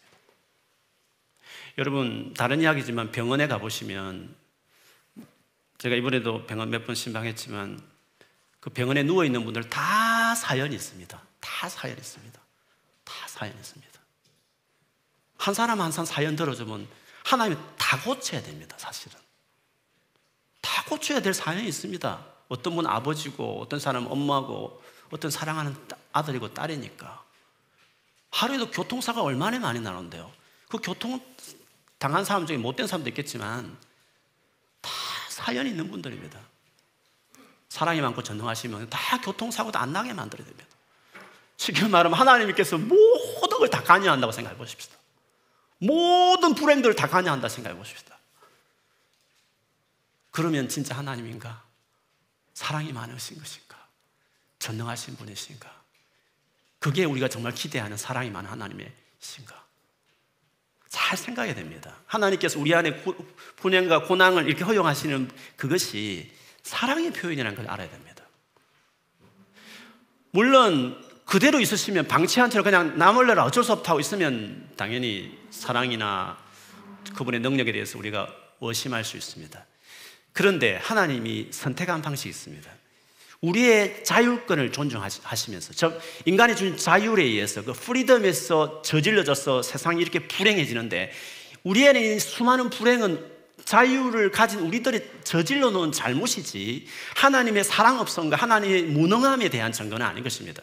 여러분, 1.79 2.35
다른 2.35 2.61
이야기지만 2.61 3.13
병원에 3.13 3.47
가보시면 3.47 4.35
제가 5.79 5.95
이번에도 5.95 6.45
병원 6.47 6.71
몇 6.71 6.87
번 6.87 6.95
신방했지만 6.95 7.81
그 8.61 8.71
병원에 8.71 9.05
누워 9.05 9.25
있는 9.25 9.45
분들 9.45 9.71
다 9.71 10.35
사연이 10.35 10.75
있습니다. 10.75 11.23
다 11.41 11.69
사연이 11.69 11.99
있습니다. 11.99 12.41
다 13.05 13.29
사연이 13.29 13.57
있습니다. 13.59 14.01
한 15.39 15.55
사람 15.55 15.81
한 15.81 15.93
사람 15.93 16.05
사연 16.05 16.35
들어주면 16.35 16.89
하나님이 17.25 17.61
다 17.79 18.01
고쳐야 18.03 18.43
됩니다, 18.43 18.77
사실은. 18.79 19.17
다 20.61 20.85
고쳐야 20.85 21.21
될 21.21 21.33
사연이 21.33 21.69
있습니다. 21.69 22.27
어떤 22.49 22.75
분 22.75 22.87
아버지고, 22.87 23.61
어떤 23.61 23.79
사람 23.79 24.07
엄마고, 24.11 24.83
어떤 25.11 25.31
사랑하는 25.31 25.77
아들이고 26.13 26.55
딸이니까. 26.55 27.25
하루에도 28.31 28.71
교통사가 28.71 29.23
얼마나 29.23 29.59
많이 29.59 29.81
나는데요. 29.81 30.31
그 30.69 30.79
교통 30.83 31.21
당한 31.99 32.25
사람 32.25 32.47
중에 32.47 32.57
못된 32.57 32.87
사람도 32.87 33.09
있겠지만 33.11 33.77
다 34.81 34.91
사연이 35.31 35.71
있는 35.71 35.91
분들입니다. 35.91 36.39
사랑이 37.69 38.01
많고 38.01 38.23
전능하시면 38.23 38.91
다 38.91 39.21
교통사고도 39.21 39.79
안 39.79 39.93
나게 39.93 40.13
만들어야 40.13 40.47
됩니다. 40.47 40.69
지금 41.57 41.91
말하면 41.91 42.19
하나님께서 42.19 42.79
모든 42.79 43.59
걸 43.59 43.69
다 43.69 43.83
관여한다고 43.83 44.33
생각해 44.33 44.57
보십시다. 44.57 44.97
모든 45.79 46.55
불행들을 46.55 46.95
다 46.95 47.09
관여한다 47.09 47.49
생각해 47.49 47.77
보십시다. 47.77 48.17
그러면 50.31 50.69
진짜 50.69 50.97
하나님인가? 50.97 51.65
사랑이 52.55 52.93
많으신 52.93 53.39
것인가? 53.39 53.77
전능하신 54.59 55.17
분이신가? 55.17 55.78
그게 56.79 57.05
우리가 57.05 57.29
정말 57.29 57.53
기대하는 57.53 57.97
사랑이 57.97 58.31
많은 58.31 58.49
하나님이신가? 58.51 59.67
잘 60.89 61.19
생각해야 61.19 61.55
됩니다. 61.55 61.97
하나님께서 62.07 62.59
우리 62.59 62.75
안에 62.75 63.03
분행과 63.57 64.05
고난을 64.05 64.47
이렇게 64.47 64.65
허용하시는 64.65 65.31
그것이 65.57 66.31
사랑의 66.63 67.13
표현이라는 67.13 67.57
걸 67.57 67.69
알아야 67.69 67.91
됩니다. 67.91 68.25
물론 70.31 71.05
그대로 71.25 71.61
있으시면 71.61 72.09
방치한 72.09 72.49
채로 72.51 72.65
그냥 72.65 72.97
남을래라 72.97 73.45
어쩔 73.45 73.63
수 73.63 73.73
없다고 73.73 74.01
있으면 74.01 74.71
당연히 74.77 75.39
사랑이나 75.51 76.39
그분의 77.15 77.41
능력에 77.41 77.73
대해서 77.73 77.99
우리가 77.99 78.35
의심할 78.61 79.05
수 79.05 79.17
있습니다. 79.17 79.67
그런데 80.33 80.77
하나님이 80.77 81.49
선택한 81.51 82.01
방식이 82.01 82.31
있습니다. 82.31 82.71
우리의 83.41 84.03
자율권을 84.03 84.73
존중하시면서 84.73 85.73
즉 85.75 86.01
인간이 86.25 86.57
준 86.57 86.77
자율에 86.77 87.23
의해서 87.23 87.63
그 87.63 87.73
프리덤에서 87.73 88.83
저질러져서 88.83 89.63
세상이 89.63 90.03
이렇게 90.03 90.27
불행해지는데 90.27 91.13
우리 91.63 91.87
안에 91.87 92.01
있는 92.01 92.19
수많은 92.19 92.71
불행은 92.71 93.39
자유를 93.65 94.33
가진 94.33 94.61
우리들이 94.61 95.03
저질러 95.25 95.71
놓은 95.71 95.93
잘못이지 95.93 96.87
하나님의 97.15 97.65
사랑 97.65 98.01
없음과 98.01 98.37
하나님의 98.37 98.85
무능함에 98.85 99.51
대한 99.51 99.73
증거는 99.73 100.05
아닌 100.05 100.25
것입니다. 100.25 100.63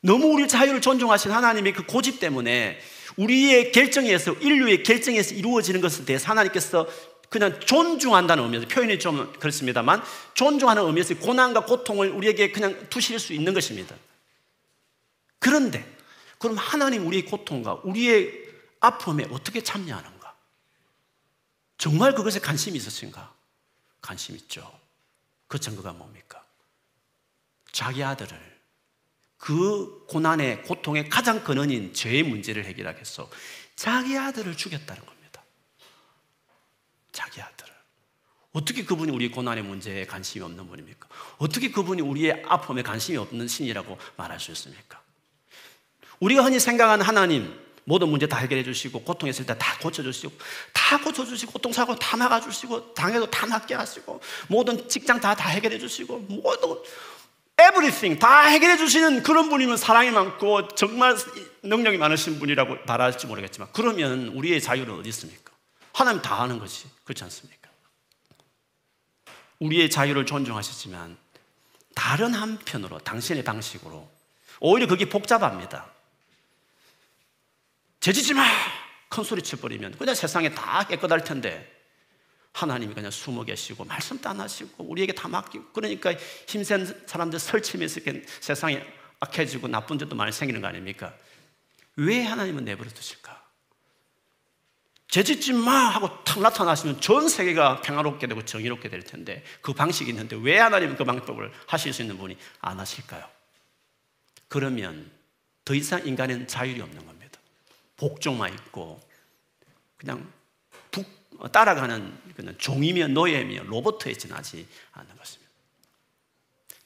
너무 0.00 0.28
우리 0.28 0.48
자유를 0.48 0.80
존중하신 0.80 1.30
하나님의 1.30 1.72
그 1.74 1.84
고집 1.84 2.18
때문에 2.18 2.78
우리의 3.16 3.72
결정에서 3.72 4.32
인류의 4.34 4.82
결정에서 4.82 5.34
이루어지는 5.34 5.80
것에 5.80 6.04
대해서 6.04 6.28
하나님께서 6.28 6.86
그냥 7.28 7.58
존중한다는 7.60 8.44
의미에서 8.44 8.68
표현이 8.68 8.98
좀 8.98 9.32
그렇습니다만 9.38 10.02
존중하는 10.34 10.84
의미에서 10.84 11.16
고난과 11.16 11.64
고통을 11.64 12.10
우리에게 12.10 12.52
그냥 12.52 12.88
두실 12.88 13.18
수 13.18 13.32
있는 13.32 13.52
것입니다. 13.54 13.94
그런데 15.38 15.96
그럼 16.38 16.56
하나님 16.56 17.06
우리의 17.06 17.24
고통과 17.24 17.80
우리의 17.84 18.46
아픔에 18.80 19.26
어떻게 19.30 19.62
참여하는가? 19.62 20.34
정말 21.78 22.14
그것에 22.14 22.40
관심이 22.40 22.76
있으신가? 22.76 23.34
관심 24.00 24.36
있죠. 24.36 24.78
그 25.48 25.58
증거가 25.58 25.92
뭡니까? 25.92 26.44
자기 27.72 28.02
아들을 28.02 28.56
그 29.38 30.04
고난의 30.08 30.62
고통의 30.62 31.08
가장 31.08 31.44
근원인 31.44 31.92
죄의 31.92 32.22
문제를 32.22 32.66
위해서 32.76 33.30
자기 33.74 34.16
아들을 34.16 34.56
죽였다는 34.56 35.04
겁니다. 35.04 35.15
자기 37.16 37.40
아들을. 37.40 37.72
어떻게 38.52 38.84
그분이 38.84 39.10
우리 39.10 39.30
고난의 39.30 39.64
문제에 39.64 40.04
관심이 40.04 40.44
없는 40.44 40.68
분입니까? 40.68 41.08
어떻게 41.38 41.70
그분이 41.70 42.02
우리의 42.02 42.42
아픔에 42.46 42.82
관심이 42.82 43.16
없는 43.16 43.48
신이라고 43.48 43.98
말할 44.16 44.38
수 44.38 44.52
있습니까? 44.52 45.00
우리가 46.20 46.44
흔히 46.44 46.60
생각하는 46.60 47.04
하나님, 47.04 47.58
모든 47.84 48.08
문제 48.08 48.26
다 48.26 48.36
해결해 48.36 48.64
주시고, 48.64 49.02
고통했을 49.02 49.46
때 49.46 49.54
다 49.54 49.78
고쳐주시고, 49.78 50.32
다 50.72 50.98
고쳐주시고, 50.98 51.52
고통사고 51.52 51.96
다 51.96 52.16
막아주시고, 52.16 52.94
당해도 52.94 53.30
다 53.30 53.46
낫게 53.46 53.74
하시고, 53.74 54.20
모든 54.48 54.88
직장 54.88 55.20
다, 55.20 55.34
다 55.34 55.48
해결해 55.48 55.78
주시고, 55.78 56.18
모든, 56.28 56.76
everything 57.58 58.18
다 58.18 58.42
해결해 58.42 58.76
주시는 58.76 59.22
그런 59.22 59.48
분이면 59.48 59.76
사랑이 59.78 60.10
많고, 60.10 60.68
정말 60.68 61.16
능력이 61.62 61.96
많으신 61.96 62.38
분이라고 62.38 62.78
말할지 62.86 63.26
모르겠지만, 63.26 63.68
그러면 63.72 64.28
우리의 64.28 64.60
자유는 64.60 64.98
어디 64.98 65.08
있습니까? 65.10 65.55
하나님 65.96 66.20
다 66.20 66.42
하는 66.42 66.58
것이 66.58 66.88
그렇지 67.04 67.24
않습니까? 67.24 67.70
우리의 69.60 69.88
자유를 69.88 70.26
존중하시지만 70.26 71.16
다른 71.94 72.34
한편으로 72.34 72.98
당신의 72.98 73.42
방식으로 73.44 74.06
오히려 74.60 74.86
그게 74.88 75.08
복잡합니다. 75.08 75.90
재지지 78.00 78.34
마! 78.34 78.44
큰 79.08 79.24
소리 79.24 79.40
쳐버리면 79.40 79.96
그냥 79.96 80.14
세상에 80.14 80.54
다 80.54 80.86
깨끗할 80.86 81.24
텐데 81.24 81.66
하나님이 82.52 82.92
그냥 82.92 83.10
숨어 83.10 83.44
계시고 83.44 83.86
말씀도 83.86 84.28
안 84.28 84.38
하시고 84.38 84.84
우리에게 84.84 85.14
다 85.14 85.28
맡기고 85.28 85.72
그러니까 85.72 86.12
힘센 86.46 86.84
사람들 87.06 87.38
설치면서 87.38 88.00
세상에 88.40 88.84
악해지고 89.20 89.68
나쁜 89.68 89.98
짓도 89.98 90.14
많이 90.14 90.30
생기는 90.30 90.60
거 90.60 90.66
아닙니까? 90.66 91.14
왜 91.96 92.22
하나님은 92.22 92.66
내버려 92.66 92.90
두실까? 92.90 93.45
죄짓지 95.08 95.52
마 95.52 95.70
하고 95.70 96.24
탁 96.24 96.40
나타나시면 96.40 97.00
전 97.00 97.28
세계가 97.28 97.80
평화롭게 97.80 98.26
되고 98.26 98.44
정의롭게 98.44 98.88
될 98.88 99.02
텐데 99.02 99.44
그 99.60 99.72
방식이 99.72 100.10
있는데 100.10 100.36
왜 100.36 100.58
하나님은 100.58 100.96
그 100.96 101.04
방법을 101.04 101.52
하실 101.66 101.92
수 101.92 102.02
있는 102.02 102.18
분이 102.18 102.36
안 102.60 102.78
하실까요? 102.80 103.24
그러면 104.48 105.10
더 105.64 105.74
이상 105.74 106.06
인간은 106.06 106.46
자율이 106.46 106.80
없는 106.80 107.06
겁니다. 107.06 107.38
복종만 107.96 108.52
있고 108.52 109.00
그냥 109.96 110.30
북, 110.90 111.06
따라가는 111.52 112.18
그냥 112.34 112.54
종이며 112.58 113.08
노예며 113.08 113.64
로버트에 113.64 114.12
지나지 114.14 114.66
않는 114.92 115.16
것입니다. 115.16 115.52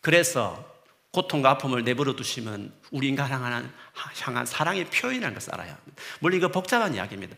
그래서 0.01 0.71
고통과 1.11 1.51
아픔을 1.51 1.83
내버려 1.83 2.15
두시면 2.15 2.73
우리 2.93 3.09
인간 3.09 3.29
향한, 3.31 3.73
향한 4.21 4.47
사랑의 4.47 4.85
표현이라는 4.87 5.35
것을 5.35 5.53
알아야 5.55 5.75
합니다. 5.75 6.03
물론 6.21 6.39
이거 6.39 6.49
복잡한 6.49 6.95
이야기입니다. 6.95 7.37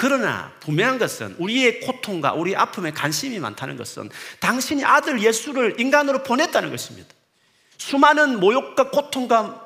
그러나 0.00 0.50
분명한 0.60 0.98
것은 0.98 1.36
우리의 1.38 1.80
고통과 1.80 2.32
우리 2.32 2.56
아픔에 2.56 2.90
관심이 2.90 3.38
많다는 3.38 3.76
것은 3.76 4.08
당신이 4.38 4.82
아들 4.82 5.22
예수를 5.22 5.78
인간으로 5.78 6.22
보냈다는 6.22 6.70
것입니다. 6.70 7.10
수많은 7.76 8.40
모욕과 8.40 8.88
고통과 8.88 9.62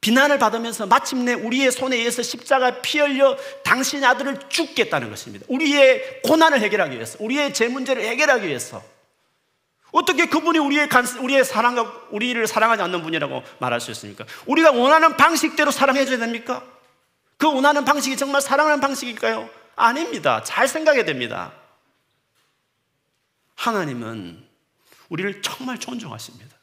비난을 0.00 0.38
받으면서 0.38 0.86
마침내 0.86 1.34
우리의 1.34 1.70
손에 1.70 1.96
의해서 1.96 2.22
십자가 2.22 2.80
피 2.80 2.98
흘려 2.98 3.36
당신의 3.62 4.08
아들을 4.08 4.48
죽겠다는 4.48 5.10
것입니다. 5.10 5.44
우리의 5.50 6.22
고난을 6.22 6.58
해결하기 6.58 6.96
위해서, 6.96 7.18
우리의 7.20 7.52
제 7.52 7.68
문제를 7.68 8.02
해결하기 8.02 8.46
위해서. 8.46 8.82
어떻게 9.90 10.30
그분이 10.30 10.60
우리의 10.60 10.88
간, 10.88 11.06
우리의 11.06 11.44
사랑과 11.44 12.06
우리를 12.10 12.46
사랑하지 12.46 12.80
않는 12.84 13.02
분이라고 13.02 13.42
말할 13.58 13.82
수 13.82 13.90
있습니까? 13.90 14.24
우리가 14.46 14.70
원하는 14.70 15.18
방식대로 15.18 15.70
사랑해줘야 15.70 16.16
됩니까? 16.16 16.77
그 17.38 17.46
원하는 17.46 17.84
방식이 17.84 18.16
정말 18.16 18.42
사랑하는 18.42 18.80
방식일까요? 18.80 19.48
아닙니다. 19.76 20.42
잘 20.42 20.68
생각해야 20.68 21.04
됩니다. 21.04 21.52
하나님은 23.54 24.44
우리를 25.08 25.40
정말 25.40 25.78
존중하십니다. 25.78 26.56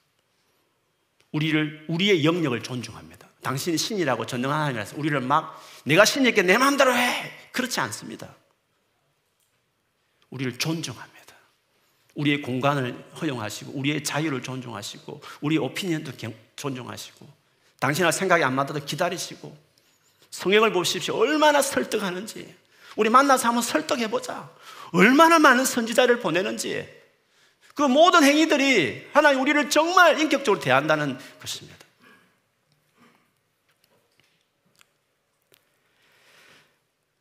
우리를, 1.32 1.86
우리의 1.88 2.24
영역을 2.24 2.62
존중합니다. 2.62 3.28
당신이 3.42 3.78
신이라고 3.78 4.26
전능한 4.26 4.58
하나님이라서 4.58 4.98
우리를 4.98 5.20
막 5.22 5.62
내가 5.86 6.04
신이니까 6.04 6.42
내 6.44 6.58
마음대로 6.58 6.96
해! 6.96 7.32
그렇지 7.52 7.80
않습니다. 7.80 8.36
우리를 10.30 10.58
존중합니다. 10.58 11.16
우리의 12.16 12.42
공간을 12.42 13.12
허용하시고, 13.22 13.74
우리의 13.74 14.04
자유를 14.04 14.42
존중하시고, 14.42 15.22
우리의 15.42 15.60
오피니언도 15.60 16.12
존중하시고, 16.56 17.28
당신과 17.80 18.12
생각이 18.12 18.44
안 18.44 18.56
맞아도 18.56 18.84
기다리시고, 18.84 19.65
성경을 20.36 20.74
보십시오. 20.74 21.16
얼마나 21.16 21.62
설득하는지. 21.62 22.54
우리 22.98 23.10
만나서 23.10 23.48
한번 23.48 23.64
설득해보자. 23.64 24.50
얼마나 24.92 25.40
많은 25.40 25.64
선지자를 25.64 26.20
보내는지. 26.20 26.88
그 27.74 27.84
모든 27.84 28.24
행위들이 28.24 29.08
하나님 29.14 29.42
우리를 29.42 29.70
정말 29.70 30.20
인격적으로 30.20 30.62
대한다는 30.62 31.18
것입니다. 31.40 31.78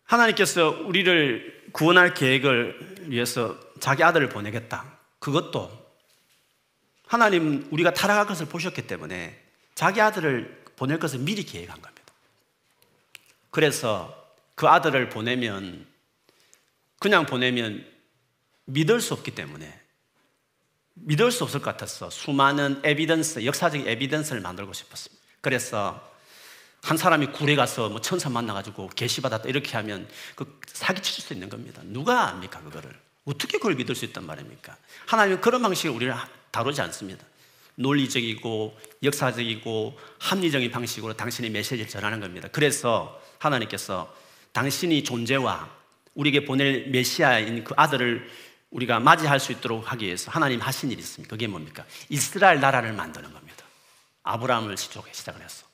하나님께서 0.05 0.70
우리를 0.70 1.70
구원할 1.72 2.14
계획을 2.14 3.07
위해서 3.07 3.59
자기 3.79 4.03
아들을 4.03 4.29
보내겠다. 4.29 4.98
그것도 5.20 5.70
하나님 7.07 7.68
우리가 7.70 7.94
타락할 7.94 8.27
것을 8.27 8.46
보셨기 8.46 8.88
때문에 8.88 9.40
자기 9.74 10.00
아들을 10.00 10.64
보낼 10.77 10.98
것을 10.98 11.20
미리 11.20 11.44
계획한 11.44 11.81
겁니다. 11.81 11.93
그래서 13.54 14.12
그 14.56 14.66
아들을 14.66 15.10
보내면 15.10 15.86
그냥 16.98 17.24
보내면 17.24 17.86
믿을 18.64 19.00
수 19.00 19.14
없기 19.14 19.30
때문에 19.30 19.80
믿을 20.94 21.30
수 21.30 21.44
없을 21.44 21.60
것 21.60 21.70
같았어. 21.70 22.10
수많은 22.10 22.80
에비던스, 22.82 23.44
역사적인 23.44 23.86
에비던스를 23.86 24.40
만들고 24.40 24.72
싶었습니다. 24.72 25.24
그래서 25.40 26.12
한 26.82 26.96
사람이 26.96 27.28
굴에 27.28 27.54
가서 27.54 27.90
뭐 27.90 28.00
천사 28.00 28.28
만나가지고 28.28 28.88
계시받았다 28.88 29.48
이렇게 29.48 29.76
하면 29.76 30.08
그 30.34 30.58
사기칠 30.66 31.22
수 31.22 31.32
있는 31.32 31.48
겁니다. 31.48 31.80
누가 31.84 32.30
압니까 32.30 32.60
그거를? 32.60 32.90
어떻게 33.24 33.58
그걸 33.58 33.76
믿을 33.76 33.94
수 33.94 34.04
있단 34.04 34.26
말입니까? 34.26 34.76
하나님은 35.06 35.40
그런 35.40 35.62
방식을 35.62 35.94
우리를 35.94 36.12
다루지 36.50 36.80
않습니다. 36.80 37.24
논리적이고 37.76 38.76
역사적이고 39.04 39.96
합리적인 40.18 40.72
방식으로 40.72 41.14
당신의 41.14 41.52
메시지를 41.52 41.88
전하는 41.88 42.18
겁니다. 42.18 42.48
그래서 42.50 43.22
하나님께서 43.44 44.14
당신이 44.52 45.04
존재와 45.04 45.68
우리에게 46.14 46.44
보낼 46.44 46.88
메시아인 46.90 47.64
그 47.64 47.74
아들을 47.76 48.28
우리가 48.70 49.00
맞이할 49.00 49.40
수 49.40 49.52
있도록 49.52 49.90
하기 49.92 50.07
위해서 50.07 50.30
하나님 50.30 50.61
하신 50.61 50.90
일이 50.90 51.00
있습니다. 51.00 51.30
그게 51.30 51.46
뭡니까? 51.46 51.85
이스라엘 52.09 52.61
나라를 52.61 52.92
만드는 52.92 53.33
겁니다. 53.33 53.64
아브라함을 54.22 54.76
시작을 54.76 55.42
했어. 55.42 55.66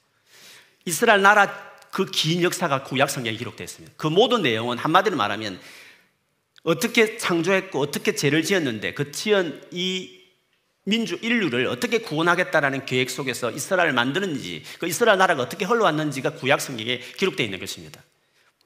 이스라엘 0.84 1.22
나라 1.22 1.70
그 1.90 2.06
긴 2.06 2.42
역사가 2.42 2.84
구약 2.84 3.10
성경에 3.10 3.36
기록되어 3.36 3.64
있습니다. 3.64 3.94
그 3.96 4.06
모든 4.06 4.42
내용은 4.42 4.78
한마디로 4.78 5.16
말하면 5.16 5.60
어떻게 6.62 7.16
창조했고 7.16 7.80
어떻게 7.80 8.14
죄를 8.14 8.44
지었는데 8.44 8.94
그 8.94 9.12
지은 9.12 9.62
이 9.72 10.19
민주 10.90 11.16
인류를 11.22 11.68
어떻게 11.68 11.98
구원하겠다라는 11.98 12.84
계획 12.84 13.10
속에서 13.10 13.52
이스라엘을 13.52 13.92
만드는지 13.92 14.64
그 14.80 14.88
이스라엘 14.88 15.18
나라가 15.18 15.40
어떻게 15.42 15.64
흘러왔는지가 15.64 16.34
구약 16.34 16.60
성경에 16.60 16.98
기록되어 16.98 17.44
있는 17.44 17.60
것입니다. 17.60 18.02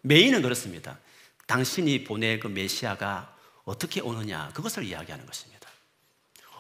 메인은 0.01 0.41
그렇습니다. 0.41 0.99
당신이 1.47 2.05
보낼 2.05 2.41
그 2.41 2.49
메시아가 2.49 3.37
어떻게 3.65 4.01
오느냐 4.01 4.51
그것을 4.55 4.85
이야기하는 4.85 5.27
것입니다. 5.27 5.69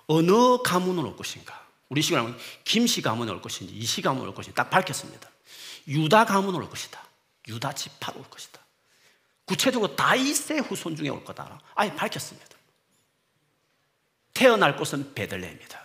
어느 0.07 0.59
가문으로 0.63 1.09
올 1.09 1.17
것인가? 1.17 1.65
우리 1.89 2.03
시간에 2.03 2.35
김씨 2.65 3.01
가문으로 3.01 3.37
올 3.37 3.43
것인지 3.43 3.75
이씨 3.75 4.03
가문으로 4.03 4.33
올 4.33 4.35
것인지 4.35 4.55
딱 4.55 4.69
밝혔습니다. 4.69 5.31
유다 5.89 6.27
가문으로 6.27 6.65
올 6.65 6.71
것이다. 6.71 7.03
유다 7.49 7.73
지파로 7.73 8.21
올 8.21 8.29
것이다. 8.29 8.61
구체적으로 9.47 9.97
다윗의 9.97 10.61
후손 10.61 10.95
중에 10.95 11.09
올 11.09 11.25
거다. 11.25 11.59
아예 11.75 11.95
밝혔습니다. 11.95 12.54
태어날 14.35 14.77
곳은 14.77 15.15
베들레입니다. 15.15 15.81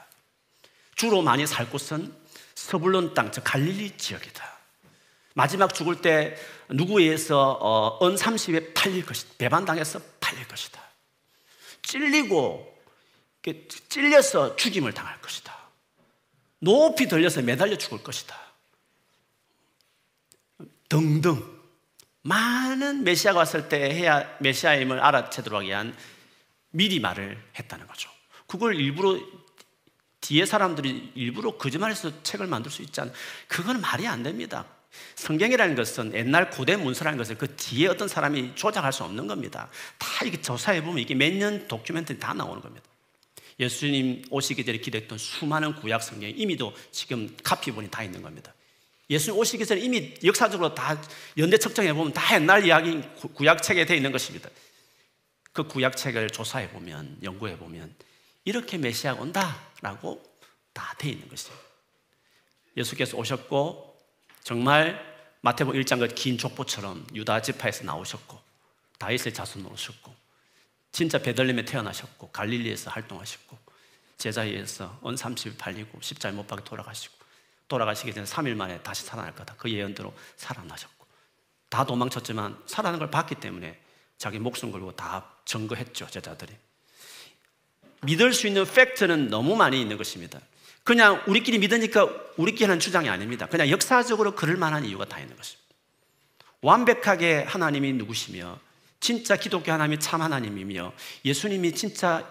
주로 0.96 1.22
많이 1.22 1.48
살 1.48 1.70
곳은 1.70 2.14
서불론 2.56 3.14
땅, 3.14 3.32
즉 3.32 3.44
갈릴리 3.46 3.98
지역이다. 3.98 4.60
마지막 5.36 5.74
죽을 5.74 6.02
때 6.02 6.36
누구에 6.70 7.06
의해서 7.06 7.58
어, 7.62 8.06
은 8.06 8.16
30에 8.16 8.74
팔릴 8.74 9.06
것이다. 9.06 9.36
배반당해서 9.38 10.02
팔릴 10.20 10.48
것이다. 10.48 10.82
찔리고 11.82 12.78
찔려서 13.88 14.56
죽임을 14.56 14.94
당할 14.94 15.22
것이다. 15.22 15.58
높이 16.60 17.08
들려서 17.08 17.42
매달려 17.42 17.78
죽을 17.78 18.04
것이다. 18.04 18.38
등등 20.90 21.60
많은 22.24 23.04
메시아가 23.04 23.40
왔을 23.40 23.70
때 23.70 23.78
해야 23.78 24.38
메시아임을 24.40 25.00
알아채도록 25.00 25.64
위한 25.64 25.96
미리 26.72 27.00
말을 27.00 27.42
했다는 27.58 27.88
거죠. 27.88 28.10
그걸 28.50 28.76
일부러 28.76 29.20
뒤에 30.22 30.46
사람들이 30.46 31.12
일부러 31.16 31.56
거짓말해서 31.56 32.24
책을 32.24 32.48
만들 32.48 32.72
수 32.72 32.82
있지 32.82 33.00
않 33.00 33.14
그건 33.48 33.80
말이 33.80 34.06
안 34.08 34.24
됩니다. 34.24 34.66
성경이라는 35.16 35.76
것은 35.76 36.14
옛날 36.16 36.50
고대 36.50 36.76
문서라는 36.76 37.18
것을 37.18 37.38
그 37.38 37.56
뒤에 37.56 37.88
어떤 37.88 38.08
사람이 38.08 38.56
조작할 38.56 38.92
수 38.92 39.04
없는 39.04 39.28
겁니다. 39.28 39.70
다 40.00 40.26
이게 40.26 40.42
조사해 40.42 40.84
보면 40.84 41.00
이게 41.00 41.14
몇 41.14 41.32
년 41.32 41.68
도큐멘터리 41.68 42.20
다 42.20 42.34
나오는 42.34 42.60
겁니다. 42.60 42.86
예수님 43.60 44.24
오시기 44.32 44.66
전에 44.66 44.80
기대했던 44.80 45.18
수많은 45.18 45.76
구약 45.76 46.02
성경이 46.02 46.34
이미도 46.34 46.74
지금 46.92 47.36
카피본이 47.44 47.92
다 47.92 48.04
있는 48.04 48.22
겁니다. 48.24 48.54
예수님 49.12 49.40
오시기 49.40 49.66
전에 49.66 49.80
이미 49.80 50.16
역사적으로 50.24 50.74
다 50.74 51.00
연대 51.38 51.58
측정해 51.58 51.94
보면 51.94 52.14
다 52.14 52.36
옛날 52.36 52.66
이야기 52.66 53.02
구약 53.36 53.62
책에 53.62 53.86
되어 53.86 53.96
있는 53.96 54.12
것입니다. 54.12 54.50
그 55.54 55.64
구약 55.68 55.96
책을 55.98 56.32
조사해 56.32 56.72
보면 56.72 57.18
연구해 57.22 57.58
보면 57.58 57.94
이렇게 58.50 58.80
메시아가 58.80 59.22
온다라고 59.22 60.24
다 60.74 60.96
되어 60.98 61.12
있는 61.12 61.30
것입니다. 61.30 61.64
예수께서 62.76 63.16
오셨고 63.16 63.96
정말 64.44 65.08
마태복음 65.42 65.80
1장 65.80 66.00
그긴 66.00 66.40
족보처럼 66.40 67.06
유다 67.14 67.44
지파에서 67.44 67.84
나오셨고 67.84 68.40
다윗의 68.98 69.36
자손으로 69.36 69.72
오셨고 69.72 70.16
진짜 70.92 71.20
베들렘에 71.20 71.64
태어나셨고 71.66 72.32
갈릴리에서 72.32 72.90
활동하셨고 72.90 73.56
제자리에서 74.18 74.98
언 75.04 75.14
30일 75.14 75.56
팔리고 75.60 76.02
십자에 76.02 76.32
못 76.32 76.48
박혀 76.48 76.64
돌아가시고 76.64 77.14
돌아가시기 77.68 78.16
전에 78.16 78.26
3일 78.26 78.56
만에 78.56 78.82
다시 78.82 79.06
살아날 79.06 79.36
거다. 79.36 79.54
그 79.60 79.70
예언대로 79.72 80.12
살아나셨고 80.38 81.06
다 81.70 81.86
도망쳤지만 81.86 82.64
살아나는 82.66 82.98
걸 82.98 83.12
봤기 83.12 83.36
때문에 83.36 83.80
자기 84.18 84.40
목숨 84.40 84.72
걸고 84.72 84.96
다 84.96 85.36
증거했죠 85.46 86.08
제자들이 86.08 86.58
믿을 88.02 88.34
수 88.34 88.48
있는 88.48 88.66
팩트는 88.66 89.28
너무 89.30 89.56
많이 89.56 89.80
있는 89.82 89.98
것입니다. 89.98 90.40
그냥 90.84 91.22
우리끼리 91.28 91.60
믿으니까 91.60 92.08
우리끼리 92.38 92.66
하는 92.66 92.80
주장이 92.80 93.10
아닙니다. 93.10 93.46
그냥 93.48 93.70
역사적으로 93.70 94.36
그럴 94.36 94.56
만한 94.56 94.86
이유가 94.86 95.06
다 95.06 95.20
있는 95.20 95.36
것입니다. 95.36 95.68
완벽하게 96.62 97.44
하나님이 97.48 97.94
누구시며 97.94 98.60
진짜 99.00 99.36
기독교 99.36 99.72
하나님이 99.72 100.00
참 100.00 100.22
하나님이며 100.22 100.94
예수님이 101.26 101.74
진짜 101.74 102.28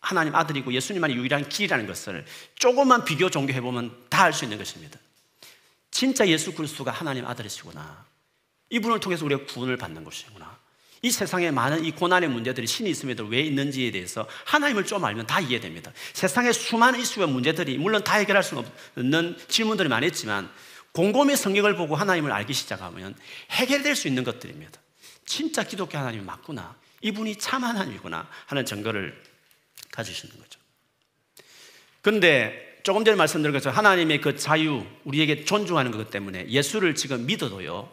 하나님 0.00 0.34
아들이고 0.34 0.72
예수님만이 0.72 1.14
유일한 1.14 1.48
길이라는 1.48 1.86
것을 1.86 2.24
조금만 2.56 3.04
비교 3.04 3.30
종교해 3.30 3.60
보면 3.60 3.96
다 4.08 4.24
알 4.24 4.32
수 4.32 4.44
있는 4.44 4.58
것입니다. 4.58 4.98
진짜 5.90 6.26
예수 6.28 6.54
그리스도가 6.54 6.90
하나님 6.90 7.26
아들이시구나. 7.26 8.04
이분을 8.70 9.00
통해서 9.00 9.24
우리가 9.24 9.44
구원을 9.46 9.76
받는 9.76 10.04
것이구나. 10.04 10.58
이 11.04 11.10
세상에 11.10 11.50
많은 11.50 11.84
이 11.84 11.90
고난의 11.90 12.28
문제들이 12.28 12.66
신이 12.66 12.88
있음에도 12.90 13.24
왜 13.24 13.40
있는지에 13.40 13.90
대해서 13.90 14.28
하나님을 14.44 14.86
좀 14.86 15.04
알면 15.04 15.26
다 15.26 15.40
이해됩니다. 15.40 15.92
세상에 16.12 16.52
수많은 16.52 17.00
이슈와 17.00 17.26
문제들이 17.26 17.76
물론 17.78 18.04
다 18.04 18.14
해결할 18.14 18.44
수 18.44 18.64
없는 18.94 19.36
질문들이 19.48 19.88
많이 19.88 20.06
있지만 20.06 20.48
곰곰이 20.92 21.34
성경을 21.34 21.74
보고 21.74 21.96
하나님을 21.96 22.30
알기 22.30 22.52
시작하면 22.52 23.16
해결될 23.50 23.96
수 23.96 24.06
있는 24.06 24.22
것들입니다. 24.22 24.80
진짜 25.26 25.64
기독교 25.64 25.98
하나님이 25.98 26.24
맞구나. 26.24 26.76
이분이 27.00 27.36
참 27.36 27.64
하나님이구나 27.64 28.28
하는 28.46 28.64
증거를 28.64 29.20
가지시는 29.90 30.36
거죠. 30.38 30.60
근데 32.00 32.78
조금 32.84 33.04
전에 33.04 33.16
말씀드린 33.16 33.52
것처럼 33.52 33.76
하나님의 33.76 34.20
그 34.20 34.36
자유, 34.36 34.84
우리에게 35.04 35.44
존중하는 35.44 35.90
것 35.90 36.10
때문에 36.10 36.48
예수를 36.48 36.94
지금 36.94 37.26
믿어도요, 37.26 37.90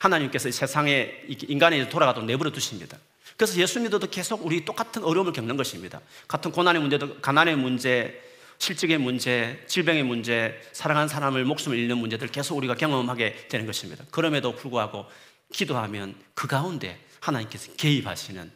하나님께서 0.00 0.50
세상에 0.50 1.12
인간에 1.48 1.88
돌아가도록 1.88 2.26
내버려 2.26 2.50
두십니다. 2.50 2.98
그래서 3.36 3.58
예수 3.60 3.80
믿어도 3.80 4.08
계속 4.08 4.44
우리 4.44 4.64
똑같은 4.64 5.04
어려움을 5.04 5.32
겪는 5.32 5.56
것입니다. 5.56 6.00
같은 6.26 6.50
고난의 6.50 6.80
문제도 6.80 7.20
가난의 7.20 7.56
문제, 7.56 8.20
실직의 8.58 8.98
문제, 8.98 9.62
질병의 9.66 10.02
문제, 10.02 10.60
사랑하는 10.72 11.08
사람을 11.08 11.44
목숨을 11.44 11.78
잃는 11.78 11.98
문제들 11.98 12.28
계속 12.28 12.56
우리가 12.56 12.74
경험하게 12.74 13.48
되는 13.48 13.66
것입니다. 13.66 14.04
그럼에도 14.10 14.54
불구하고 14.54 15.06
기도하면 15.52 16.14
그 16.34 16.46
가운데 16.46 16.98
하나님께서 17.20 17.72
개입하시는 17.74 18.50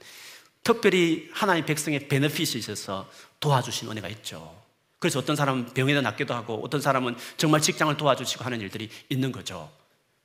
특별히 0.63 1.29
하나님 1.33 1.67
백성의 1.67 2.09
베너핏이 2.09 2.59
있어서 2.59 3.09
도와주신 3.41 3.91
은혜가 3.91 4.09
있죠. 4.09 4.63
그래서 4.99 5.19
어떤 5.19 5.37
사람은 5.37 5.75
병에도 5.75 6.01
낫기도 6.01 6.33
하고 6.33 6.63
어떤 6.65 6.81
사람은 6.81 7.17
정말 7.37 7.61
직장을 7.61 7.95
도와주시고 7.97 8.45
하는 8.45 8.61
일들이 8.63 8.89
있는 9.11 9.31
거죠. 9.31 9.71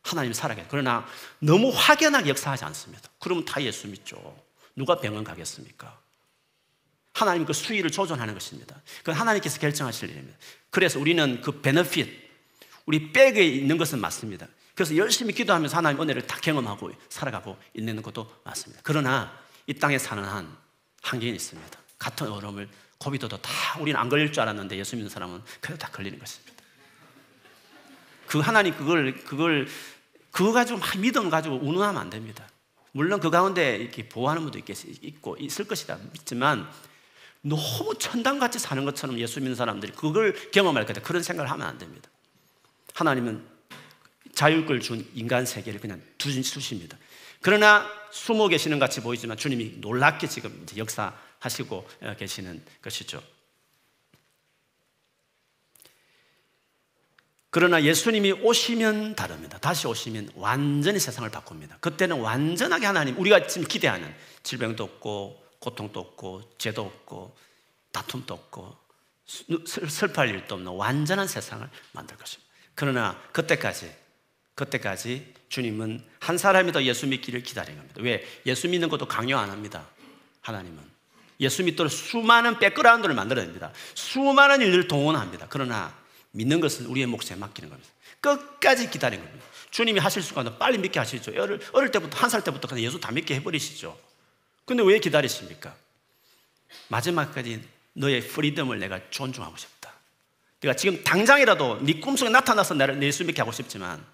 하나님 0.02 0.34
살아계. 0.34 0.66
그러나 0.70 1.06
너무 1.40 1.72
확연하게 1.74 2.30
역사하지 2.30 2.66
않습니다. 2.66 3.10
그러면 3.20 3.46
다 3.46 3.62
예수 3.62 3.88
믿죠. 3.88 4.38
누가 4.76 5.00
병원 5.00 5.24
가겠습니까? 5.24 6.00
하나님 7.14 7.46
그 7.46 7.54
수위를 7.54 7.92
조절하는 7.92 8.34
것입니다. 8.34 8.82
그 9.04 9.12
하나님께서 9.12 9.60
결정하실 9.60 10.10
일입니다. 10.10 10.38
그래서 10.70 11.00
우리는 11.00 11.42
그 11.42 11.62
베너핏, 11.62 12.10
우리 12.86 13.12
백에 13.12 13.44
있는 13.44 13.78
것은 13.78 14.00
맞습니다. 14.00 14.48
그래서 14.74 14.96
열심히 14.96 15.34
기도하면서 15.34 15.76
하나님 15.76 16.02
은혜를 16.02 16.26
다 16.26 16.40
경험하고 16.40 16.92
살아가고 17.10 17.58
있는 17.74 18.02
것도 18.02 18.32
맞습니다. 18.46 18.82
그러나 18.84 19.38
이 19.68 19.74
땅에 19.74 19.98
사는 19.98 20.24
한 20.24 20.56
한계는 21.02 21.36
있습니다. 21.36 21.80
같은 21.98 22.32
어려움을 22.32 22.70
코비드도 22.98 23.38
다 23.42 23.80
우리는 23.80 24.00
안 24.00 24.08
걸릴 24.08 24.32
줄 24.32 24.42
알았는데 24.42 24.78
예수 24.78 24.96
믿는 24.96 25.10
사람은 25.10 25.42
그래도 25.60 25.78
다 25.78 25.90
걸리는 25.92 26.18
것입니다. 26.18 26.59
그 28.30 28.39
하나님 28.39 28.78
그걸 28.78 29.15
그걸 29.24 29.68
그거 30.32 30.52
가지고 30.52 30.78
막 30.78 30.98
믿음 31.00 31.32
가지고 31.32 31.56
운운하면 31.56 32.00
안 32.00 32.12
됩니다. 32.12 32.48
물론 32.92 33.20
그 33.20 33.32
가운데 33.32 33.76
이렇게 33.78 34.08
보호하는 34.08 34.44
분도 34.44 34.60
있고 34.60 35.36
있을 35.39 35.65
것이다 35.65 35.98
믿지만 36.13 36.70
너무 37.42 37.96
천당같이 37.98 38.60
사는 38.60 38.86
것처럼 38.86 39.18
예수 39.18 39.39
믿는 39.39 39.56
사람들이 39.56 39.94
그걸 39.94 40.36
경험할 40.52 40.86
거다 40.86 41.02
그런 41.02 41.24
생각을 41.24 41.50
하면 41.50 41.68
안 41.68 41.78
됩니다. 41.80 42.08
하나님은 42.94 43.44
자율을 44.36 44.80
준 44.80 45.08
인간 45.15 45.48
세계를 45.48 45.80
그냥 45.80 46.00
두십니다. 46.20 46.98
그러나 47.42 47.89
숨어 48.12 48.48
계시는 48.48 48.78
같이 48.78 49.02
보이지만 49.02 49.38
주님이 49.38 49.78
놀랍게 49.78 50.28
지금 50.28 50.65
역사하시고 50.78 51.89
계시는 52.20 52.63
것이죠. 52.84 53.24
그러나 57.52 57.82
예수님이 57.84 58.32
오시면 58.34 59.16
다릅니다. 59.16 59.58
다시 59.58 59.88
오시면 59.88 60.32
완전히 60.36 61.00
세상을 61.00 61.30
바꿉니다. 61.32 61.78
그때는 61.80 62.20
완전하게 62.20 62.86
하나님, 62.86 63.18
우리가 63.18 63.48
지금 63.48 63.68
기대하는 63.68 64.14
질병도 64.44 64.84
없고, 64.84 65.44
고통도 65.60 66.00
없고, 66.00 66.52
죄도 66.60 66.84
없고, 66.84 67.36
다툼도 67.92 68.34
없고, 68.34 68.78
슬퍼할 69.66 70.30
일도 70.30 70.56
없는 70.56 70.72
완전한 70.74 71.28
세상을 71.28 71.68
만들 71.92 72.18
것입니다. 72.18 72.50
그러나 72.76 73.20
그때까지, 73.32 73.92
그때까지 74.54 75.34
주님은 75.50 76.04
한 76.20 76.38
사람이 76.38 76.72
더 76.72 76.84
예수 76.84 77.08
믿기를 77.08 77.42
기다리는 77.42 77.78
겁니다. 77.78 78.02
왜? 78.04 78.28
예수 78.46 78.68
믿는 78.68 78.90
것도 78.90 79.08
강요 79.08 79.38
안 79.38 79.50
합니다. 79.50 79.88
하나님은. 80.42 80.84
예수 81.40 81.64
믿도록 81.64 81.92
수많은 81.92 82.60
백그라운드를 82.60 83.16
만들어냅니다. 83.16 83.72
수많은 83.96 84.62
일들을 84.62 84.88
동원합니다. 84.88 85.48
그러나 85.50 85.98
믿는 86.32 86.60
것은 86.60 86.86
우리의 86.86 87.08
몫에 87.08 87.36
맡기는 87.36 87.70
겁니다. 87.70 87.89
끝까지 88.22 88.89
기다리는 88.89 89.24
겁니다. 89.24 89.46
주님이 89.72 90.00
하실 90.00 90.24
없는 90.36 90.58
빨리 90.58 90.78
믿게 90.78 91.00
하시죠. 91.00 91.32
어릴, 91.32 91.60
어릴 91.74 91.92
때부터, 91.92 92.18
한 92.18 92.30
살 92.30 92.44
때부터 92.44 92.68
그냥 92.68 92.84
예수 92.84 93.00
다 93.00 93.12
믿게 93.12 93.36
해버리시죠. 93.36 93.98
근데 94.65 94.84
왜 94.84 95.00
기다리십니까? 95.00 95.76
마지막까지 96.89 97.63
너의 97.94 98.22
freedom을 98.28 98.80
내가 98.80 99.00
존중하고 99.10 99.58
싶다. 99.58 99.92
내가 100.62 100.76
지금 100.76 101.04
당장이라도 101.04 101.80
네 101.82 102.00
꿈속에 102.00 102.30
나타나서 102.30 102.74
나를 102.76 103.02
예수 103.04 103.24
믿게 103.26 103.42
하고 103.42 103.52
싶지만 103.52 104.06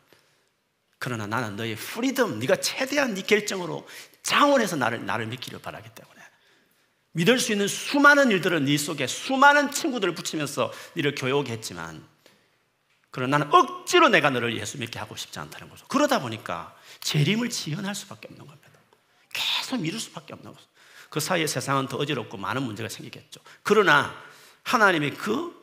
그러나 0.97 1.28
나는 1.28 1.56
너의 1.56 1.75
freedom, 1.75 2.39
네가 2.39 2.58
최대한 2.58 3.13
네 3.13 3.21
결정으로 3.21 3.88
자원해서 4.23 4.75
나를 4.75 5.06
나를 5.06 5.28
믿기를 5.28 5.60
바라기 5.60 5.89
때문에 5.93 6.21
믿을 7.15 7.39
수 7.39 7.54
있는 7.54 7.67
수많은 7.67 8.30
일들을 8.30 8.65
네 8.65 8.78
속에 8.78 9.08
수많은 9.08 9.71
친구들을 9.71 10.13
붙이면서 10.15 10.71
너를 10.95 11.15
교육하게 11.15 11.54
했지만 11.54 12.06
그러나 13.10 13.38
나는 13.38 13.54
억지로 13.54 14.10
내가 14.10 14.30
너를 14.30 14.58
예수 14.60 14.78
믿게 14.78 14.99
하고 14.99 15.15
싶지 15.15 15.39
않다는 15.39 15.69
거죠. 15.69 15.86
그러다 15.88 16.19
보니까 16.19 16.75
재림을 16.99 17.49
지연할 17.49 17.95
수밖에 17.95 18.28
없는 18.28 18.45
겁니다. 18.45 18.69
계속 19.32 19.80
미룰 19.80 19.97
수밖에 19.97 20.34
없는 20.34 20.51
거죠. 20.51 20.65
그 21.10 21.21
사이에 21.21 21.47
세상은 21.47 21.88
더 21.88 21.95
어지럽고 21.95 22.36
많은 22.36 22.62
문제가 22.63 22.89
생기겠죠. 22.89 23.39
그러나 23.63 24.13
하나님이 24.63 25.12
그 25.12 25.56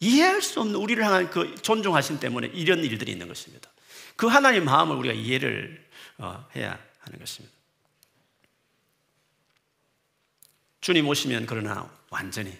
이해할 0.00 0.42
수 0.42 0.60
없는 0.60 0.74
우리를 0.74 1.02
향한 1.02 1.30
그 1.30 1.54
존중하심 1.62 2.20
때문에 2.20 2.48
이런 2.48 2.84
일들이 2.84 3.12
있는 3.12 3.28
것입니다. 3.28 3.70
그 4.16 4.26
하나님 4.26 4.66
마음을 4.66 4.94
우리가 4.96 5.14
이해를 5.14 5.88
어, 6.18 6.46
해야 6.54 6.78
하는 6.98 7.18
것입니다. 7.18 7.57
주님 10.80 11.08
오시면 11.08 11.46
그러나 11.46 11.90
완전히 12.10 12.56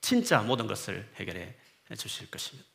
진짜 0.00 0.40
모든 0.40 0.66
것을 0.66 1.08
해결해 1.16 1.54
주실 1.96 2.30
것입니다. 2.30 2.68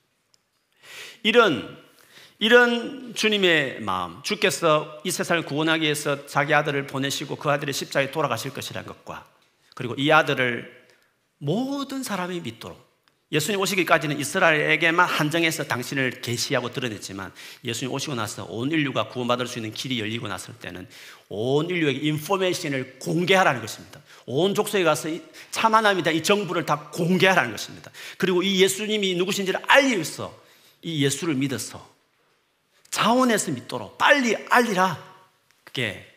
이런 1.24 1.92
이런 2.40 3.14
주님의 3.14 3.82
마음, 3.82 4.24
주께서 4.24 5.00
이 5.04 5.12
세상을 5.12 5.46
구원하기 5.46 5.84
위해서 5.84 6.26
자기 6.26 6.56
아들을 6.56 6.88
보내시고 6.88 7.36
그 7.36 7.52
아들이 7.52 7.72
십자가에 7.72 8.10
돌아가실 8.10 8.52
것이라는 8.52 8.88
것과 8.88 9.30
그리고 9.76 9.94
이 9.96 10.12
아들을 10.12 10.88
모든 11.38 12.02
사람이 12.02 12.40
믿도록 12.42 12.91
예수님 13.32 13.62
오시기까지는 13.62 14.20
이스라엘에게만 14.20 15.08
한정해서 15.08 15.64
당신을 15.64 16.22
계시하고 16.22 16.72
드러냈지만 16.72 17.32
예수님 17.64 17.94
오시고 17.94 18.16
나서 18.16 18.44
온 18.46 18.72
인류가 18.72 19.08
구원받을 19.08 19.48
수 19.48 19.60
있는 19.60 19.74
길이 19.74 20.02
열리고 20.02 20.28
났을 20.28 20.54
때는 20.56 20.86
온 21.30 21.70
인류에게 21.70 22.00
인포메이션을 22.00 23.00
공개하라는 23.00 23.62
것입니다. 23.62 24.02
온 24.26 24.54
족속에 24.54 24.84
가서 24.84 25.10
참 25.52 25.74
하나님이다 25.76 26.12
이 26.12 26.24
정부를 26.24 26.66
다 26.66 26.90
공개하라는 26.92 27.52
것입니다. 27.52 27.90
그리고 28.18 28.44
이 28.44 28.62
예수님이 28.62 29.16
누구신지를 29.16 29.62
알리면서 29.66 30.38
이 30.82 31.06
예수를 31.06 31.36
믿어서 31.36 31.90
자원해서 32.90 33.52
믿도록 33.52 33.98
빨리 33.98 34.36
알리라. 34.50 35.02
그게 35.64 36.11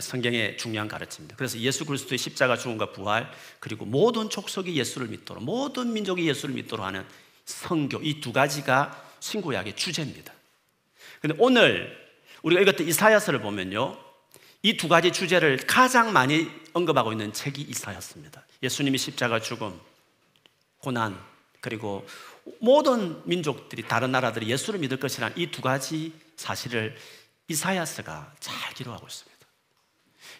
성경의 0.00 0.56
중요한 0.58 0.86
가르침입니다. 0.86 1.36
그래서 1.36 1.58
예수 1.58 1.84
그리스도의 1.84 2.18
십자가 2.18 2.56
죽음과 2.56 2.92
부활 2.92 3.30
그리고 3.58 3.84
모든 3.84 4.30
족속이 4.30 4.76
예수를 4.76 5.08
믿도록 5.08 5.42
모든 5.42 5.92
민족이 5.92 6.28
예수를 6.28 6.54
믿도록 6.54 6.86
하는 6.86 7.04
성교 7.44 8.00
이 8.02 8.20
두 8.20 8.32
가지가 8.32 9.10
신구약의 9.18 9.74
주제입니다. 9.76 10.32
근데 11.20 11.34
오늘 11.38 11.98
우리가 12.42 12.62
읽었던 12.62 12.86
이사야서를 12.86 13.40
보면요. 13.40 13.98
이 14.62 14.76
두 14.76 14.88
가지 14.88 15.10
주제를 15.10 15.56
가장 15.66 16.12
많이 16.12 16.48
언급하고 16.72 17.12
있는 17.12 17.32
책이 17.32 17.62
이사야서입니다. 17.62 18.46
예수님이 18.62 18.98
십자가 18.98 19.40
죽음, 19.40 19.78
고난, 20.78 21.18
그리고 21.60 22.06
모든 22.60 23.20
민족들이 23.26 23.82
다른 23.82 24.12
나라들이 24.12 24.48
예수를 24.48 24.80
믿을 24.80 24.98
것이라는 24.98 25.36
이두 25.36 25.60
가지 25.62 26.12
사실을 26.36 26.96
이사야서가 27.48 28.34
잘 28.40 28.74
기록하고 28.74 29.06
있습니다. 29.06 29.29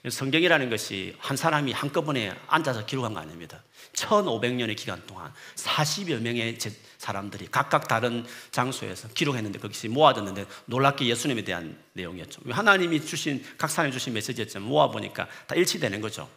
성경이라는 0.08 0.70
것이 0.70 1.14
한 1.18 1.36
사람이 1.36 1.72
한꺼번에 1.72 2.34
앉아서 2.46 2.86
기록한 2.86 3.12
거 3.12 3.20
아닙니다. 3.20 3.62
1500년의 3.92 4.74
기간 4.76 5.02
동안 5.06 5.32
40여 5.56 6.20
명의 6.20 6.56
사람들이 6.96 7.48
각각 7.50 7.86
다른 7.86 8.24
장소에서 8.50 9.08
기록했는데 9.08 9.58
그것이 9.58 9.88
모아졌는데 9.88 10.46
놀랍게 10.66 11.06
예수님에 11.06 11.44
대한 11.44 11.78
내용이었죠. 11.92 12.40
하나님이 12.48 13.04
주신 13.04 13.44
각 13.58 13.68
사람이 13.68 13.92
주신 13.92 14.14
메시지였지만 14.14 14.66
모아보니까 14.66 15.28
다 15.46 15.54
일치되는 15.54 16.00
거죠. 16.00 16.28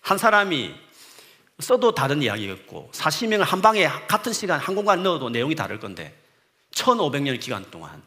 한 0.00 0.16
사람이 0.16 0.72
써도 1.58 1.94
다른 1.94 2.22
이야기였고 2.22 2.90
40명을 2.92 3.40
한 3.40 3.62
방에 3.62 3.86
같은 3.86 4.32
시간 4.32 4.60
한 4.60 4.74
공간 4.74 5.02
넣어도 5.02 5.28
내용이 5.28 5.54
다를 5.56 5.80
건데 5.80 6.16
1500년 6.72 7.38
기간 7.40 7.68
동안 7.70 8.02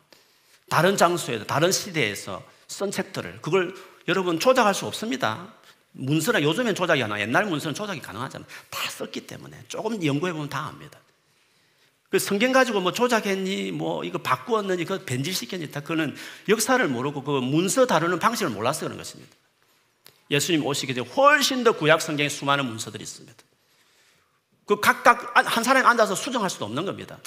다른 0.70 0.96
장소에서 0.96 1.46
다른 1.46 1.72
시대에서 1.72 2.44
쓴 2.68 2.92
책들을 2.92 3.40
그걸 3.42 3.76
여러분 4.08 4.39
조작할 4.39 4.74
수 4.74 4.86
없습니다. 4.86 5.54
문서나 5.94 6.44
요즘엔 6.44 6.76
조작이 6.76 7.02
안 7.02 7.10
나. 7.10 7.20
옛날 7.20 7.46
문서는 7.46 7.74
조작이 7.74 8.02
가능하잖아요. 8.02 8.48
다 8.70 8.89
썼기 8.89 9.28
때문에 9.28 9.63
조금 9.68 10.04
연구해 10.06 10.34
보면 10.34 10.50
다 10.50 10.68
압니다. 10.68 11.00
그 12.10 12.20
성경 12.20 12.52
가지고 12.52 12.82
뭐 12.82 12.91
조작했니, 12.91 13.72
뭐 13.72 14.04
이거 14.04 14.18
바꾸었느니, 14.20 14.86
그 14.86 15.04
변질시켰니, 15.06 15.72
다 15.72 15.80
그거는 15.82 16.15
역사를 16.48 16.86
모르고 16.88 17.24
그 17.24 17.39
문서 17.39 17.88
다루는 17.88 18.20
방식을 18.20 18.52
몰라서 18.52 18.82
그런 18.82 18.98
것입니다. 18.98 19.34
예수님 20.30 20.65
오시기 20.65 20.96
전에 20.96 21.08
훨씬 21.10 21.63
더 21.63 21.74
구약 21.74 22.02
성경에 22.02 22.30
수많은 22.30 22.65
문서들이 22.65 23.04
있습니다. 23.04 23.36
그 24.65 24.80
각각 24.80 25.32
한 25.36 25.63
사람이 25.63 25.86
앉아서 25.86 26.15
수정할 26.15 26.50
수도 26.50 26.65
없는 26.65 26.86
겁니다. 26.86 27.20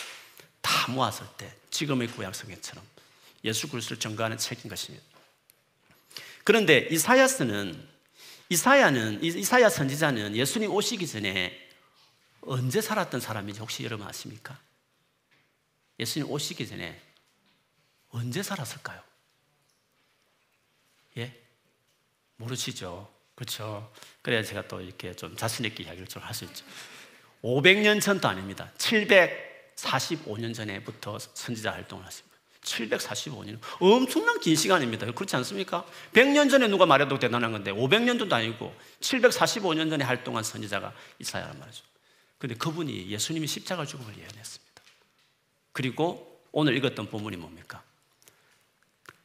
다 0.61 0.91
모았을 0.91 1.27
때 1.37 1.53
지금의 1.71 2.09
구약 2.09 2.35
성경처럼 2.35 2.85
예수 3.45 3.69
그리스도를 3.69 4.01
증거하는 4.01 4.38
책인 4.38 4.69
것입니다. 4.69 5.05
그런데 6.49 6.89
이사야스는 6.91 7.87
이사야는 8.49 9.23
이사야 9.23 9.69
선지자는 9.69 10.35
예수님 10.35 10.71
오시기 10.71 11.07
전에 11.07 11.53
언제 12.41 12.81
살았던 12.81 13.21
사람인지 13.21 13.61
혹시 13.61 13.85
여러분 13.85 14.07
아십니까? 14.07 14.59
예수님 16.01 16.31
오시기 16.31 16.67
전에 16.67 16.99
언제 18.09 18.43
살았을까요? 18.43 18.99
예? 21.19 21.39
모르시죠? 22.37 23.13
그렇죠? 23.35 23.93
그래야 24.23 24.43
제가 24.43 24.67
또 24.69 24.81
이렇게 24.81 25.15
좀 25.15 25.37
자신 25.37 25.67
있게 25.67 25.83
이야기를 25.85 26.07
좀 26.09 26.23
할 26.23 26.33
수 26.33 26.47
있죠. 26.47 26.65
500년 27.43 28.01
전도 28.01 28.27
아닙니다. 28.27 28.73
745년 28.79 30.55
전에부터 30.55 31.19
선지자 31.19 31.73
활동을 31.73 32.07
하십니다. 32.07 32.28
745년. 32.69 33.59
엄청난 33.81 34.39
긴 34.41 34.55
시간입니다. 34.55 35.11
그렇지 35.13 35.35
않습니까? 35.37 35.85
100년 36.13 36.51
전에 36.51 36.69
누가 36.69 36.87
말해도 36.87 37.19
대단한 37.19 37.53
건데 37.53 37.73
500년도 37.73 38.31
아니고 38.33 38.75
745년 39.01 39.91
전에 39.91 40.05
활동한 40.05 40.45
선지자가 40.45 40.93
이사야란 41.19 41.59
말이죠. 41.59 41.85
근데 42.39 42.55
그분이 42.55 43.09
예수님이 43.09 43.47
십자가 43.47 43.85
죽음을 43.85 44.17
예언했습니다. 44.17 44.83
그리고 45.73 46.43
오늘 46.53 46.77
읽었던 46.77 47.09
본문이 47.09 47.37
뭡니까? 47.37 47.83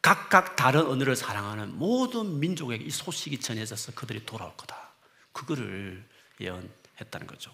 각각 0.02 0.56
다른 0.56 0.86
언어를 0.86 1.16
사랑하는 1.16 1.78
모든 1.78 2.40
민족에게 2.40 2.84
이 2.84 2.90
소식이 2.90 3.40
전해져서 3.40 3.94
그들이 3.94 4.26
돌아올 4.26 4.56
거다. 4.58 4.92
그거를 5.32 6.04
예언했다는 6.42 7.28
거죠. 7.28 7.52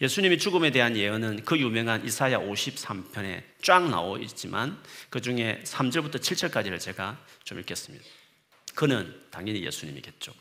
예수님의 0.00 0.38
죽음에 0.38 0.70
대한 0.70 0.96
예언은 0.96 1.44
그 1.44 1.58
유명한 1.58 2.04
이사야 2.04 2.40
53편에 2.40 3.42
쫙 3.62 3.88
나와 3.88 4.18
있지만 4.18 4.82
그 5.10 5.20
중에 5.20 5.62
3절부터 5.64 6.16
7절까지를 6.16 6.80
제가 6.80 7.18
좀 7.44 7.58
읽겠습니다. 7.60 8.04
그는 8.74 9.18
당연히 9.30 9.64
예수님이겠죠. 9.64 10.32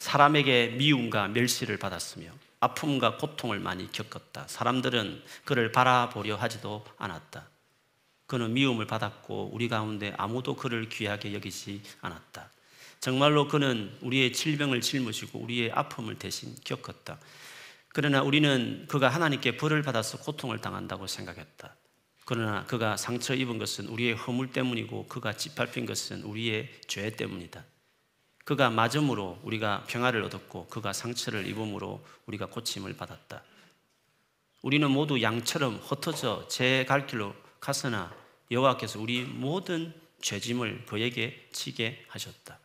사람에게 0.00 0.74
미움과 0.76 1.28
멸시를 1.28 1.76
받았으며 1.76 2.30
아픔과 2.60 3.18
고통을 3.18 3.60
많이 3.60 3.90
겪었다. 3.92 4.46
사람들은 4.48 5.22
그를 5.44 5.70
바라보려 5.70 6.36
하지도 6.36 6.84
않았다. 6.98 7.48
그는 8.26 8.54
미움을 8.54 8.86
받았고 8.86 9.50
우리 9.52 9.68
가운데 9.68 10.12
아무도 10.16 10.56
그를 10.56 10.88
귀하게 10.88 11.34
여기지 11.34 11.82
않았다. 12.00 12.50
정말로 13.00 13.48
그는 13.48 13.96
우리의 14.00 14.32
질병을 14.32 14.80
짊으시고 14.80 15.38
우리의 15.38 15.70
아픔을 15.72 16.18
대신 16.18 16.56
겪었다. 16.64 17.18
그러나 17.94 18.22
우리는 18.22 18.86
그가 18.88 19.08
하나님께 19.08 19.56
벌을 19.56 19.82
받아서 19.82 20.18
고통을 20.18 20.58
당한다고 20.58 21.06
생각했다. 21.06 21.76
그러나 22.24 22.64
그가 22.64 22.96
상처 22.96 23.36
입은 23.36 23.58
것은 23.58 23.86
우리의 23.86 24.14
허물 24.14 24.50
때문이고 24.50 25.06
그가 25.06 25.36
짓밟힌 25.36 25.86
것은 25.86 26.24
우리의 26.24 26.72
죄 26.88 27.10
때문이다. 27.10 27.64
그가 28.44 28.68
맞음으로 28.70 29.38
우리가 29.44 29.84
평화를 29.86 30.24
얻었고 30.24 30.66
그가 30.66 30.92
상처를 30.92 31.46
입음으로 31.46 32.04
우리가 32.26 32.46
고침을 32.46 32.96
받았다. 32.96 33.44
우리는 34.62 34.90
모두 34.90 35.22
양처럼 35.22 35.76
흩어져 35.76 36.48
제 36.48 36.84
갈 36.88 37.06
길로 37.06 37.32
갔으나 37.60 38.12
여호와께서 38.50 38.98
우리 38.98 39.22
모든 39.22 39.94
죄짐을 40.20 40.86
그에게 40.86 41.48
지게 41.52 42.04
하셨다. 42.08 42.58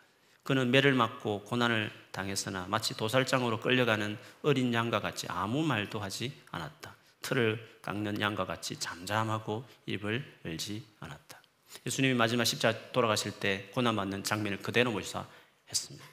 그는 0.50 0.72
매를 0.72 0.96
맞고 0.96 1.44
고난을 1.44 1.92
당했으나 2.10 2.66
마치 2.70 2.98
도살장으로 2.98 3.60
끌려가는 3.60 4.18
어린 4.42 4.74
양과 4.74 5.00
같이 5.00 5.28
아무 5.30 5.62
말도 5.62 6.00
하지 6.00 6.34
않았다. 6.50 6.96
틀을 7.22 7.80
깎는 7.84 8.20
양과 8.20 8.48
같이 8.48 8.80
잠잠하고 8.80 9.64
입을 9.86 10.26
열지 10.46 10.84
않았다. 11.02 11.40
예수님이 11.86 12.16
마지막 12.16 12.46
십자 12.46 12.92
돌아가실 12.92 13.34
때 13.34 13.70
고난 13.76 13.96
받는 13.96 14.24
장면을 14.24 14.58
그대로 14.58 14.92
묘사했습니다. 14.92 16.04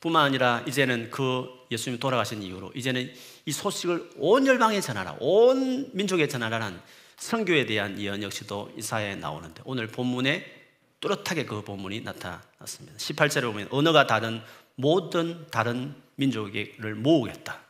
뿐만 0.00 0.24
아니라 0.24 0.64
이제는 0.66 1.10
그 1.10 1.46
예수님이 1.70 2.00
돌아가신 2.00 2.42
이후로 2.42 2.72
이제는 2.74 3.12
이 3.44 3.52
소식을 3.52 4.12
온 4.16 4.46
열방에 4.46 4.80
전하라, 4.80 5.18
온 5.20 5.90
민족에 5.92 6.26
전하라는 6.26 6.80
성교에 7.18 7.66
대한 7.66 8.00
예언 8.00 8.22
역시도 8.22 8.72
이사야에 8.78 9.16
나오는데 9.16 9.60
오늘 9.66 9.88
본문에 9.88 10.57
뚜렷하게 11.00 11.44
그 11.44 11.62
본문이 11.62 12.00
나타났습니다. 12.00 12.96
18절에 12.98 13.42
보면 13.42 13.68
언어가 13.70 14.06
다른 14.06 14.42
모든 14.74 15.46
다른 15.50 15.94
민족을 16.16 16.94
모으겠다. 16.94 17.60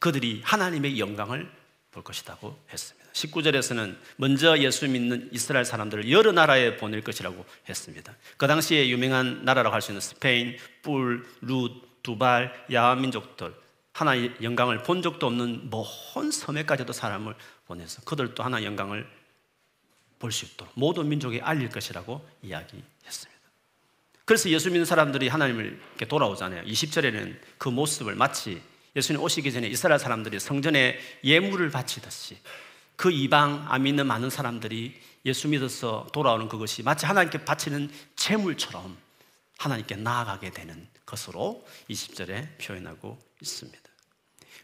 그들이 0.00 0.42
하나님의 0.44 0.98
영광을 0.98 1.50
볼 1.90 2.02
것이라고 2.02 2.58
했습니다. 2.70 3.06
19절에서는 3.12 3.96
먼저 4.16 4.58
예수 4.58 4.86
믿는 4.86 5.30
이스라엘 5.32 5.64
사람들을 5.64 6.10
여러 6.10 6.32
나라에 6.32 6.76
보낼 6.76 7.00
것이라고 7.00 7.44
했습니다. 7.68 8.14
그 8.36 8.46
당시에 8.46 8.88
유명한 8.90 9.44
나라라고 9.44 9.74
할 9.74 9.80
수 9.80 9.92
있는 9.92 10.00
스페인, 10.00 10.56
뿔, 10.82 11.24
룻, 11.40 12.02
두발, 12.02 12.66
야한 12.72 13.00
민족들 13.00 13.54
하나의 13.92 14.34
영광을 14.42 14.82
본 14.82 15.00
적도 15.00 15.26
없는 15.26 15.70
먼 15.70 16.30
섬에까지도 16.30 16.92
사람을 16.92 17.34
보내서 17.66 18.02
그들도 18.02 18.42
하나 18.42 18.62
영광을 18.62 19.08
볼 20.18 20.32
수 20.32 20.44
있도록 20.46 20.72
모든 20.74 21.08
민족에 21.08 21.40
알릴 21.40 21.68
것이라고 21.68 22.26
이야기했습니다. 22.42 23.36
그래서 24.24 24.50
예수 24.50 24.70
믿는 24.70 24.84
사람들이 24.84 25.28
하나님을 25.28 25.80
돌아오잖아요. 26.08 26.64
20절에는 26.64 27.38
그 27.58 27.68
모습을 27.68 28.16
마치 28.16 28.60
예수님 28.96 29.22
오시기 29.22 29.52
전에 29.52 29.68
이스라엘 29.68 30.00
사람들이 30.00 30.40
성전에 30.40 30.98
예물을 31.22 31.70
바치듯이 31.70 32.38
그 32.96 33.12
이방 33.12 33.66
안 33.68 33.82
믿는 33.82 34.06
많은 34.06 34.30
사람들이 34.30 34.98
예수 35.26 35.48
믿어서 35.48 36.08
돌아오는 36.12 36.48
그것이 36.48 36.82
마치 36.82 37.04
하나님께 37.04 37.44
바치는 37.44 37.90
제물처럼 38.16 38.96
하나님께 39.58 39.96
나아가게 39.96 40.50
되는 40.50 40.88
것으로 41.04 41.66
20절에 41.90 42.58
표현하고 42.58 43.18
있습니다. 43.42 43.80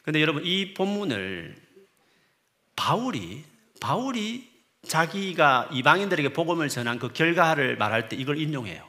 그런데 0.03 0.21
여러분 0.21 0.45
이 0.45 0.75
본문을 0.75 1.57
바울이 2.75 3.45
바울이 3.81 4.52
자기가 4.87 5.71
이방인들에게 5.73 6.33
복음을 6.33 6.69
전한 6.69 6.99
그 6.99 7.13
결과를 7.13 7.77
말할 7.77 8.09
때 8.09 8.17
이걸 8.17 8.39
인용해요. 8.39 8.87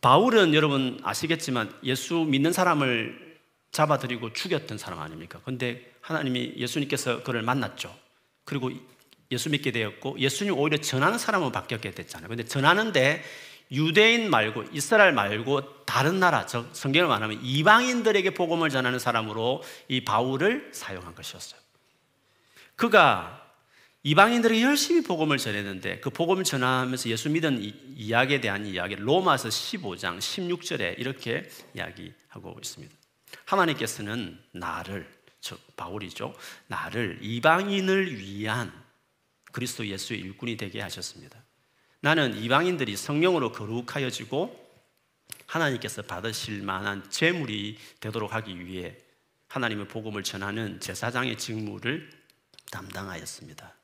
바울은 0.00 0.54
여러분 0.54 1.00
아시겠지만 1.02 1.72
예수 1.82 2.16
믿는 2.16 2.52
사람을 2.52 3.38
잡아들이고 3.72 4.32
죽였던 4.32 4.78
사람 4.78 5.00
아닙니까? 5.00 5.40
근데 5.44 5.90
하나님이 6.00 6.54
예수님께서 6.56 7.22
그를 7.22 7.42
만났죠. 7.42 7.94
그리고 8.44 8.70
예수 9.32 9.50
믿게 9.50 9.72
되었고 9.72 10.18
예수님 10.20 10.56
오히려 10.56 10.78
전하는 10.78 11.18
사람으로 11.18 11.50
바뀌었게 11.50 11.90
됐잖아요. 11.90 12.28
근데 12.28 12.44
전하는데 12.44 13.24
유대인 13.72 14.30
말고 14.30 14.64
이스라엘 14.72 15.12
말고 15.12 15.84
다른 15.84 16.20
나라, 16.20 16.46
즉 16.46 16.68
성경을 16.72 17.08
말하면 17.08 17.40
이방인들에게 17.42 18.30
복음을 18.34 18.70
전하는 18.70 18.98
사람으로 18.98 19.62
이 19.88 20.04
바울을 20.04 20.70
사용한 20.72 21.14
것이었어요. 21.14 21.60
그가 22.76 23.45
이방인들에게 24.06 24.62
열심히 24.62 25.02
복음을 25.02 25.36
전했는데 25.36 25.98
그 25.98 26.10
복음을 26.10 26.44
전하면서 26.44 27.08
예수 27.08 27.28
믿은 27.28 27.60
이 27.60 28.12
야기에 28.12 28.40
대한 28.40 28.64
이야기를 28.64 29.04
로마서 29.04 29.48
15장 29.48 30.18
16절에 30.18 30.96
이렇게 31.00 31.50
이야기하고 31.74 32.56
있습니다. 32.62 32.94
하나님께서는 33.46 34.38
나를 34.52 35.12
즉 35.40 35.58
바울이죠. 35.74 36.36
나를 36.68 37.18
이방인을 37.20 38.16
위한 38.16 38.72
그리스도 39.50 39.84
예수의 39.84 40.20
일꾼이 40.20 40.56
되게 40.56 40.80
하셨습니다. 40.82 41.42
나는 41.98 42.40
이방인들이 42.40 42.96
성령으로 42.96 43.50
거룩하여지고 43.50 44.56
하나님께서 45.46 46.02
받으실 46.02 46.62
만한 46.62 47.10
제물이 47.10 47.76
되도록 47.98 48.34
하기 48.34 48.66
위해 48.66 48.96
하나님의 49.48 49.88
복음을 49.88 50.22
전하는 50.22 50.78
제사장의 50.78 51.38
직무를 51.38 52.08
담당하였습니다. 52.70 53.74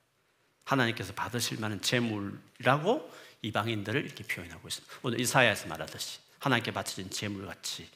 하나님께서 0.64 1.12
받으실 1.14 1.58
만한 1.58 1.80
제물이라고 1.80 3.12
이방인들을 3.42 4.04
이렇게 4.04 4.24
표현하고 4.24 4.68
있습니다. 4.68 4.94
오늘 5.02 5.20
이사야에서 5.20 5.68
말하듯이 5.68 6.20
하나님께 6.38 6.72
바쳐진 6.72 7.10
제물같이 7.10 7.88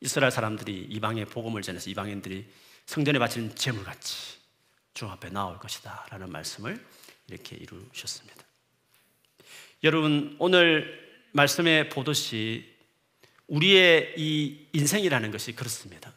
이스라엘 0.00 0.30
사람들이 0.30 0.86
이방의 0.90 1.26
복음을 1.26 1.62
전해서 1.62 1.88
이방인들이 1.90 2.46
성전에 2.86 3.18
바치는 3.18 3.54
제물같이 3.54 4.38
주 4.92 5.06
앞에 5.06 5.30
나올 5.30 5.58
것이다 5.58 6.06
라는 6.10 6.30
말씀을 6.30 6.84
이렇게 7.28 7.56
이루셨습니다. 7.56 8.44
여러분 9.82 10.36
오늘 10.38 11.02
말씀에 11.32 11.88
보듯이 11.88 12.72
우리의 13.48 14.14
이 14.16 14.68
인생이라는 14.72 15.30
것이 15.30 15.52
그렇습니다. 15.52 16.12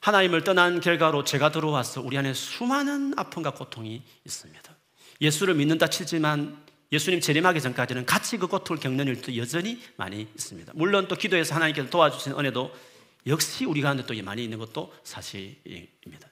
하나님을 0.00 0.44
떠난 0.44 0.80
결과로 0.80 1.24
제가 1.24 1.52
들어와서 1.52 2.00
우리 2.00 2.16
안에 2.16 2.32
수많은 2.32 3.14
아픔과 3.16 3.52
고통이 3.52 4.02
있습니다. 4.24 4.76
예수를 5.20 5.54
믿는다 5.54 5.88
치지만 5.88 6.64
예수님 6.92 7.20
재림하기 7.20 7.60
전까지는 7.60 8.06
같이 8.06 8.38
그 8.38 8.46
고통을 8.46 8.80
겪는 8.80 9.06
일도 9.06 9.36
여전히 9.36 9.80
많이 9.96 10.22
있습니다. 10.22 10.72
물론 10.74 11.06
또 11.06 11.14
기도해서 11.14 11.54
하나님께서 11.54 11.88
도와주신 11.90 12.32
은혜도 12.32 12.72
역시 13.26 13.64
우리 13.64 13.82
가운데 13.82 14.04
또 14.06 14.14
많이 14.22 14.42
있는 14.42 14.58
것도 14.58 14.92
사실입니다. 15.04 16.28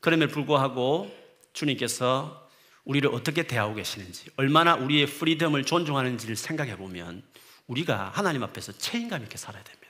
그럼에도 0.00 0.32
불구하고 0.32 1.10
주님께서 1.54 2.48
우리를 2.84 3.08
어떻게 3.14 3.44
대하고 3.44 3.74
계시는지, 3.74 4.28
얼마나 4.36 4.74
우리의 4.74 5.06
프리덤을 5.06 5.64
존중하는지를 5.64 6.36
생각해 6.36 6.76
보면 6.76 7.22
우리가 7.68 8.10
하나님 8.12 8.42
앞에서 8.42 8.72
책임감 8.72 9.22
있게 9.22 9.38
살아야 9.38 9.62
됩니다. 9.62 9.81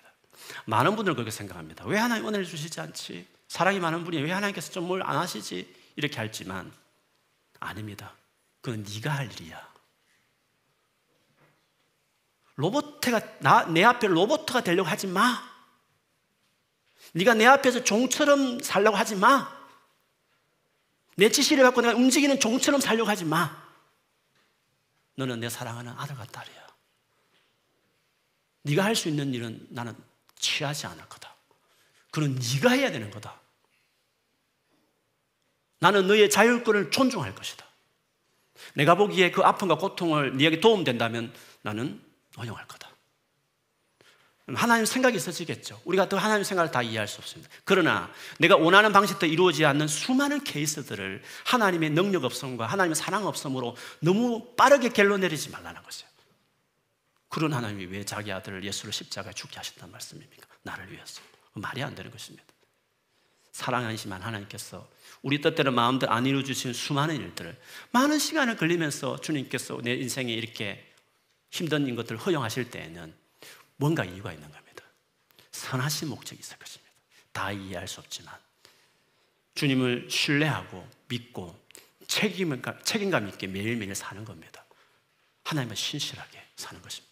많은 0.67 0.97
분들 0.97 1.15
그렇게 1.15 1.31
생각합니다. 1.31 1.85
왜 1.87 1.99
하나님 1.99 2.27
은혜를 2.29 2.45
주시지 2.47 2.81
않지? 2.81 3.27
사랑이 3.49 3.81
많은 3.81 4.05
분이 4.05 4.19
왜 4.23 4.31
하나님께서 4.33 4.73
좀 4.73 4.85
뭘 4.87 5.03
안 5.09 5.17
하시지? 5.17 5.75
이렇게 5.97 6.17
할지만 6.17 6.73
아닙니다. 7.61 8.15
그건 8.61 8.83
네가 8.83 9.11
할 9.13 9.31
일이야. 9.33 9.73
로봇가 12.57 13.39
나, 13.41 13.65
내 13.67 13.83
앞에 13.83 14.07
로봇가 14.07 14.63
되려고 14.63 14.89
하지 14.89 15.07
마. 15.07 15.51
네가 17.15 17.35
내 17.35 17.47
앞에서 17.47 17.85
종처럼 17.85 18.61
살려고 18.61 18.97
하지 18.97 19.17
마. 19.17 19.51
내 21.17 21.29
지시를 21.31 21.63
받고 21.65 21.81
내가 21.83 21.95
움직이는 21.95 22.41
종처럼 22.41 22.81
살려고 22.81 23.11
하지 23.11 23.25
마. 23.25 23.61
너는 25.17 25.41
내 25.41 25.49
사랑하는 25.49 25.93
아들과 25.93 26.25
딸이야. 26.27 26.63
네가 28.63 28.85
할 28.85 28.95
수 28.97 29.09
있는 29.09 29.35
일은 29.35 29.67
나는 29.71 29.95
취하지 30.43 30.87
않을 30.87 31.09
거다. 31.09 31.35
그는 32.11 32.35
네가 32.35 32.73
해야 32.73 32.91
되는 32.91 33.11
거다. 33.11 33.41
나는 35.79 36.07
너의 36.07 36.29
자율권을 36.29 36.91
존중할 36.91 37.35
것이다. 37.35 37.65
내가 38.75 38.95
보기에 38.95 39.31
그 39.31 39.41
아픔과 39.43 39.77
고통을 39.77 40.37
네에게 40.37 40.61
도움된다면 40.61 41.33
나는 41.63 42.03
허용할 42.37 42.67
거다. 42.69 42.91
하나님 44.55 44.85
생각이 44.85 45.17
있어지겠죠. 45.17 45.81
우리가 45.85 46.09
또 46.09 46.19
하나님 46.19 46.45
생각을 46.45 46.71
다 46.71 46.83
이해할 46.83 47.09
수 47.09 47.19
없습니다. 47.19 47.51
그러나 47.65 48.13
내가 48.39 48.57
원하는 48.57 48.93
방식대로 48.93 49.33
이루어지지 49.33 49.65
않는 49.65 49.89
수많은 49.89 50.45
케이스들을 50.45 51.23
하나님의 51.47 51.91
능력 51.91 52.25
없음과 52.25 52.67
하나님의 52.67 52.97
사랑 52.97 53.27
없음으로 53.27 53.77
너무 54.01 54.55
빠르게 54.57 54.91
결론 54.91 55.21
내리지 55.21 55.51
말라는 55.51 55.83
것이에요. 55.83 56.12
그런 57.33 57.55
하나님이 57.55 57.87
왜 57.87 58.05
자기 58.05 58.31
아들을 58.31 58.63
예수를 58.63 58.93
십자가에 58.93 59.33
죽게 59.33 59.57
하셨단 59.57 59.91
말씀입니까? 59.91 60.47
나를 60.65 60.93
위해서. 60.93 61.23
말이 61.55 61.83
안 61.83 61.95
되는 61.95 62.11
것입니다. 62.11 62.45
사랑하시만 63.53 64.21
하나님께서 64.21 64.87
우리 65.23 65.41
뜻대로 65.41 65.73
마음대로 65.73 66.13
안 66.13 66.27
이루어주신 66.27 66.75
수많은 66.75 67.17
일들을 67.17 67.59
많은 67.93 68.19
시간을 68.19 68.59
걸리면서 68.59 69.23
주님께서 69.23 69.81
내 69.83 69.95
인생에 69.95 70.31
이렇게 70.31 70.93
힘든 71.51 71.97
것들을 71.97 72.19
허용하실 72.19 72.71
때에는 72.71 73.15
뭔가 73.77 74.05
이유가 74.05 74.31
있는 74.35 74.51
겁니다. 74.51 74.85
선하신 75.53 76.09
목적이 76.09 76.41
있을 76.41 76.59
것입니다. 76.59 76.93
다 77.33 77.51
이해할 77.51 77.89
수 77.89 78.01
없지만 78.01 78.39
주님을 79.55 80.09
신뢰하고 80.11 80.87
믿고 81.09 81.59
책임감 82.07 83.29
있게 83.29 83.47
매일매일 83.47 83.95
사는 83.95 84.23
겁니다. 84.23 84.67
하나님을 85.45 85.77
신실하게 85.77 86.43
사는 86.57 86.83
것입니다. 86.83 87.12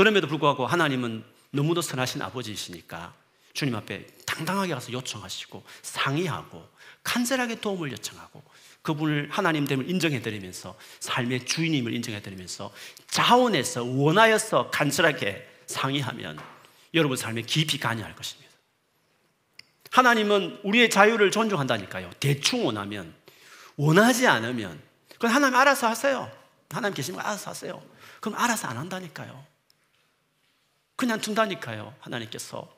그럼에도 0.00 0.26
불구하고 0.28 0.66
하나님은 0.66 1.22
너무도 1.50 1.82
선하신 1.82 2.22
아버지이시니까 2.22 3.12
주님 3.52 3.74
앞에 3.74 4.06
당당하게 4.24 4.72
가서 4.72 4.92
요청하시고 4.92 5.62
상의하고 5.82 6.66
간절하게 7.04 7.60
도움을 7.60 7.92
요청하고 7.92 8.42
그분을 8.80 9.28
하나님 9.30 9.66
됨을 9.66 9.90
인정해 9.90 10.22
드리면서 10.22 10.74
삶의 11.00 11.44
주인임을 11.44 11.92
인정해 11.92 12.22
드리면서 12.22 12.72
자원해서 13.08 13.84
원하여서 13.84 14.70
간절하게 14.70 15.46
상의하면 15.66 16.38
여러분 16.94 17.18
삶에 17.18 17.42
깊이 17.42 17.78
관여할 17.78 18.14
것입니다. 18.14 18.50
하나님은 19.90 20.60
우리의 20.64 20.88
자유를 20.88 21.30
존중한다니까요. 21.30 22.10
대충 22.20 22.64
원하면 22.64 23.12
원하지 23.76 24.26
않으면 24.26 24.80
그건 25.12 25.30
하나님 25.30 25.56
알아서 25.56 25.88
하세요. 25.88 26.32
하나님 26.70 26.94
계시면 26.94 27.20
알아서 27.20 27.50
하세요. 27.50 27.82
그럼 28.20 28.38
알아서 28.38 28.66
안 28.66 28.78
한다니까요. 28.78 29.49
그냥 31.00 31.18
둔다니까요. 31.18 31.94
하나님께서 32.00 32.70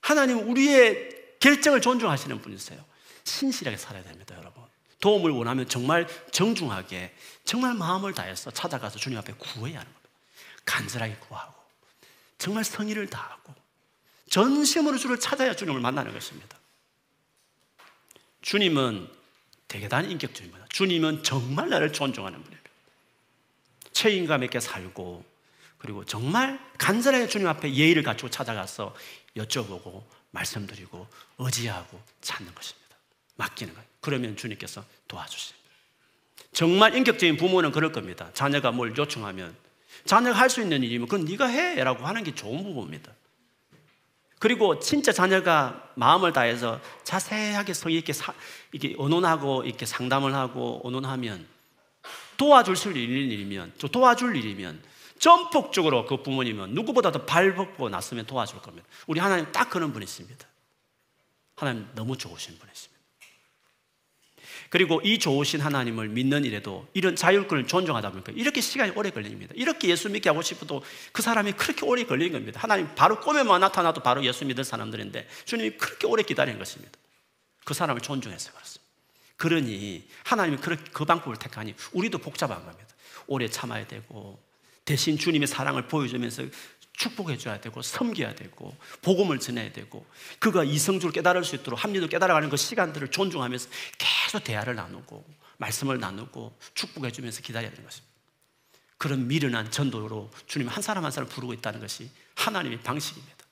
하나님은 0.00 0.44
우리의 0.44 1.10
결정을 1.40 1.80
존중하시는 1.80 2.40
분이세요. 2.40 2.84
신실하게 3.24 3.76
살아야 3.76 4.04
됩니다, 4.04 4.36
여러분. 4.38 4.62
도움을 5.00 5.32
원하면 5.32 5.68
정말 5.68 6.06
정중하게, 6.30 7.12
정말 7.42 7.74
마음을 7.74 8.14
다해서 8.14 8.52
찾아가서 8.52 9.00
주님 9.00 9.18
앞에 9.18 9.32
구해야 9.32 9.80
하는 9.80 9.92
겁니다. 9.92 10.10
간절하게 10.66 11.16
구하고, 11.16 11.52
정말 12.38 12.62
성의를 12.62 13.08
다하고, 13.08 13.52
전심으로 14.28 14.98
주를 14.98 15.18
찾아야 15.18 15.56
주님을 15.56 15.80
만나는 15.80 16.12
것입니다. 16.12 16.56
주님은 18.42 19.10
대단히 19.66 20.12
인격적입니다. 20.12 20.66
주님은 20.68 21.24
정말 21.24 21.70
나를 21.70 21.92
존중하는 21.92 22.40
분입니다. 22.40 22.70
책임감 23.92 24.44
있게 24.44 24.60
살고, 24.60 25.29
그리고 25.80 26.04
정말 26.04 26.60
간절하게 26.78 27.26
주님 27.26 27.48
앞에 27.48 27.74
예의를 27.74 28.02
갖추고 28.02 28.30
찾아가서 28.30 28.94
여쭤보고 29.36 30.04
말씀드리고 30.30 31.06
의지하고 31.38 32.00
찾는 32.20 32.54
것입니다. 32.54 32.96
맡기는 33.36 33.74
거예요. 33.74 33.88
그러면 34.00 34.36
주님께서 34.36 34.84
도와주십니다. 35.08 35.58
정말 36.52 36.94
인격적인 36.94 37.38
부모는 37.38 37.72
그럴 37.72 37.92
겁니다. 37.92 38.30
자녀가 38.34 38.70
뭘 38.70 38.94
요청하면 38.96 39.56
자녀가 40.04 40.38
할 40.38 40.50
수 40.50 40.60
있는 40.60 40.82
일이면 40.82 41.08
그건 41.08 41.24
네가 41.24 41.46
해라고 41.46 42.04
하는 42.04 42.24
게 42.24 42.34
좋은 42.34 42.62
부모입니다. 42.62 43.10
그리고 44.38 44.78
진짜 44.80 45.12
자녀가 45.12 45.90
마음을 45.94 46.32
다해서 46.32 46.80
자세하게 47.04 47.72
성의 47.72 47.98
있게 47.98 48.12
사, 48.12 48.34
이렇게 48.72 48.94
언론하고 48.98 49.64
이렇게 49.64 49.86
상담을 49.86 50.34
하고 50.34 50.80
언론하면 50.84 51.46
도와줄 52.36 52.76
수 52.76 52.90
있는 52.92 53.30
일이면 53.30 53.72
또 53.78 53.88
도와줄 53.88 54.36
일이면 54.36 54.82
전폭적으로 55.20 56.06
그 56.06 56.22
부모님은 56.22 56.74
누구보다도 56.74 57.26
발벗고 57.26 57.90
났으면 57.90 58.26
도와줄 58.26 58.60
겁니다. 58.62 58.88
우리 59.06 59.20
하나님 59.20 59.52
딱 59.52 59.70
그런 59.70 59.92
분이십니다. 59.92 60.46
하나님 61.54 61.86
너무 61.94 62.16
좋으신 62.16 62.58
분이십니다. 62.58 63.00
그리고 64.70 65.00
이 65.02 65.18
좋으신 65.18 65.60
하나님을 65.60 66.08
믿는 66.08 66.44
일에도 66.44 66.88
이런 66.94 67.16
자율권을 67.16 67.66
존중하다 67.66 68.12
보니까 68.12 68.32
이렇게 68.32 68.62
시간이 68.62 68.92
오래 68.96 69.10
걸립니다. 69.10 69.52
이렇게 69.56 69.88
예수 69.88 70.08
믿게 70.08 70.30
하고 70.30 70.40
싶어도 70.42 70.82
그 71.12 71.22
사람이 71.22 71.52
그렇게 71.52 71.84
오래 71.84 72.04
걸리는 72.04 72.32
겁니다. 72.32 72.60
하나님 72.60 72.88
바로 72.94 73.20
꿈에만 73.20 73.60
나타나도 73.60 74.02
바로 74.02 74.24
예수 74.24 74.46
믿을 74.46 74.64
사람들인데 74.64 75.28
주님이 75.44 75.72
그렇게 75.72 76.06
오래 76.06 76.22
기다리는 76.22 76.58
것입니다. 76.58 76.98
그 77.64 77.74
사람을 77.74 78.00
존중해서 78.00 78.52
그렇습니다. 78.52 78.90
그러니 79.36 80.08
하나님이 80.24 80.56
그 80.92 81.04
방법을 81.04 81.36
택하니 81.36 81.74
우리도 81.92 82.18
복잡한 82.18 82.64
겁니다. 82.64 82.94
오래 83.26 83.48
참아야 83.48 83.86
되고 83.86 84.49
대신 84.84 85.18
주님의 85.18 85.46
사랑을 85.48 85.86
보여주면서 85.88 86.44
축복해 86.92 87.38
줘야 87.38 87.60
되고 87.60 87.80
섬겨야 87.80 88.34
되고 88.34 88.76
복음을 89.00 89.38
전해야 89.38 89.72
되고 89.72 90.06
그가 90.38 90.64
이성적으로 90.64 91.12
깨달을 91.12 91.44
수 91.44 91.56
있도록 91.56 91.82
합리도 91.82 92.08
깨달아가는 92.08 92.50
그 92.50 92.56
시간들을 92.56 93.08
존중하면서 93.08 93.68
계속 93.96 94.44
대화를 94.44 94.74
나누고 94.74 95.24
말씀을 95.56 95.98
나누고 95.98 96.58
축복해 96.74 97.10
주면서 97.10 97.40
기다려야 97.40 97.70
되는 97.70 97.84
것입니다. 97.84 98.10
그런 98.98 99.28
미련한 99.28 99.70
전도로 99.70 100.30
주님 100.46 100.68
한 100.68 100.82
사람 100.82 101.04
한 101.04 101.10
사람 101.10 101.26
부르고 101.28 101.54
있다는 101.54 101.80
것이 101.80 102.10
하나님의 102.34 102.82
방식입니다. 102.82 103.46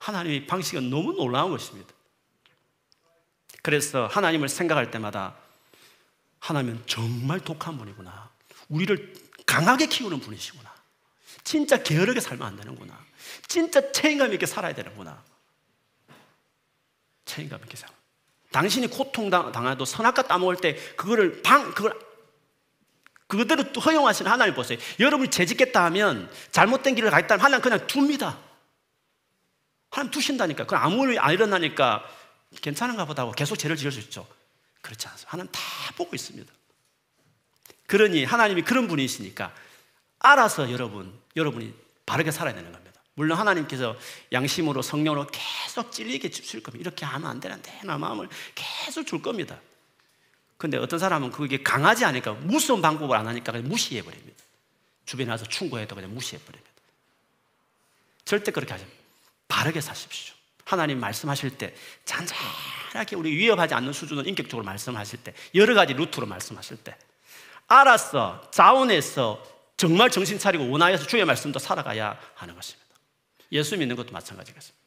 하나님의 0.00 0.46
방식은 0.46 0.90
너무 0.90 1.12
놀라운 1.12 1.52
것입니다. 1.52 1.92
그래서 3.62 4.06
하나님을 4.06 4.48
생각할 4.48 4.90
때마다 4.90 5.36
하나님은 6.40 6.84
정말 6.86 7.40
독한 7.40 7.78
분이구나. 7.78 8.30
우리를 8.68 9.14
강하게 9.46 9.86
키우는 9.86 10.20
분이시구나. 10.20 10.74
진짜 11.44 11.82
게으르게 11.82 12.20
살면 12.20 12.46
안 12.46 12.56
되는구나. 12.56 12.98
진짜 13.46 13.92
책임감 13.92 14.32
있게 14.34 14.46
살아야 14.46 14.74
되는구나. 14.74 15.22
책임감 17.24 17.60
있게 17.64 17.76
살. 17.76 17.88
당신이 18.50 18.88
고통 18.88 19.30
당해도 19.30 19.84
선악과 19.84 20.22
따먹을 20.22 20.56
때 20.56 20.76
그거를 20.96 21.42
방 21.42 21.72
그걸 21.74 21.98
그대로 23.26 23.64
허용하시는 23.64 24.30
하나님 24.30 24.54
보세요. 24.54 24.78
여러분이 25.00 25.30
죄짓겠다 25.30 25.84
하면 25.86 26.30
잘못된 26.52 26.94
길을 26.94 27.10
가 27.10 27.20
있다면 27.20 27.44
하나님 27.44 27.62
그냥 27.62 27.86
둡니다. 27.88 28.38
하나님 29.90 30.10
두신다니까. 30.10 30.66
그럼 30.66 30.82
아무 30.82 31.06
일이 31.06 31.18
안 31.18 31.32
일어나니까 31.32 32.04
괜찮은가 32.62 33.04
보다 33.04 33.22
하고 33.22 33.32
계속 33.32 33.56
죄를 33.56 33.76
지을 33.76 33.92
수 33.92 34.00
있죠. 34.00 34.26
그렇지 34.80 35.08
않습니다. 35.08 35.32
하나님 35.32 35.50
다 35.52 35.60
보고 35.96 36.14
있습니다. 36.14 36.52
그러니 37.86 38.24
하나님이 38.24 38.62
그런 38.62 38.88
분이시니까 38.88 39.54
알아서 40.18 40.70
여러분, 40.72 41.18
여러분이 41.36 41.74
바르게 42.04 42.30
살아야 42.30 42.54
되는 42.54 42.72
겁니다. 42.72 43.00
물론 43.14 43.38
하나님께서 43.38 43.96
양심으로 44.32 44.82
성령으로 44.82 45.26
계속 45.32 45.90
찔리게 45.90 46.30
주실 46.30 46.62
겁니다. 46.62 46.82
이렇게 46.82 47.04
하면 47.04 47.30
안 47.30 47.40
되는데, 47.40 47.80
나 47.84 47.96
마음을 47.96 48.28
계속 48.54 49.06
줄 49.06 49.22
겁니다. 49.22 49.58
근데 50.58 50.78
어떤 50.78 50.98
사람은 50.98 51.30
그게 51.30 51.62
강하지 51.62 52.04
않으니까 52.04 52.32
무서운 52.32 52.82
방법을 52.82 53.16
안 53.16 53.26
하니까 53.26 53.52
그냥 53.52 53.68
무시해 53.68 54.02
버립니다. 54.02 54.42
주변에 55.04 55.30
와서 55.30 55.44
충고해도 55.46 55.94
그냥 55.94 56.14
무시해 56.14 56.40
버립니다. 56.42 56.70
절대 58.24 58.50
그렇게 58.50 58.72
하지 58.72 58.86
바르게 59.48 59.80
사십시오. 59.80 60.34
하나님 60.64 60.98
말씀하실 60.98 61.58
때 61.58 61.74
잔잔하게 62.04 63.16
우리 63.16 63.30
위협하지 63.36 63.74
않는 63.74 63.92
수준으로 63.92 64.26
인격적으로 64.28 64.64
말씀하실 64.64 65.22
때 65.22 65.34
여러 65.54 65.74
가지 65.74 65.94
루트로 65.94 66.26
말씀하실 66.26 66.78
때 66.78 66.96
알았어. 67.66 68.50
자원해서 68.50 69.42
정말 69.76 70.10
정신 70.10 70.38
차리고 70.38 70.68
원하여서 70.70 71.06
주의 71.06 71.24
말씀도 71.24 71.58
살아가야 71.58 72.18
하는 72.34 72.54
것입니다. 72.54 72.86
예수 73.52 73.76
믿는 73.76 73.96
것도 73.96 74.12
마찬가지겠습니다. 74.12 74.86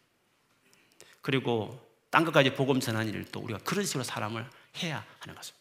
그리고 1.21 1.87
딴 2.09 2.25
것까지 2.25 2.55
복음 2.55 2.79
전하는 2.79 3.13
일도 3.13 3.39
우리가 3.39 3.59
그런 3.59 3.85
식으로 3.85 4.03
사람을 4.03 4.49
해야 4.77 5.05
하는 5.19 5.35
것입니다. 5.35 5.59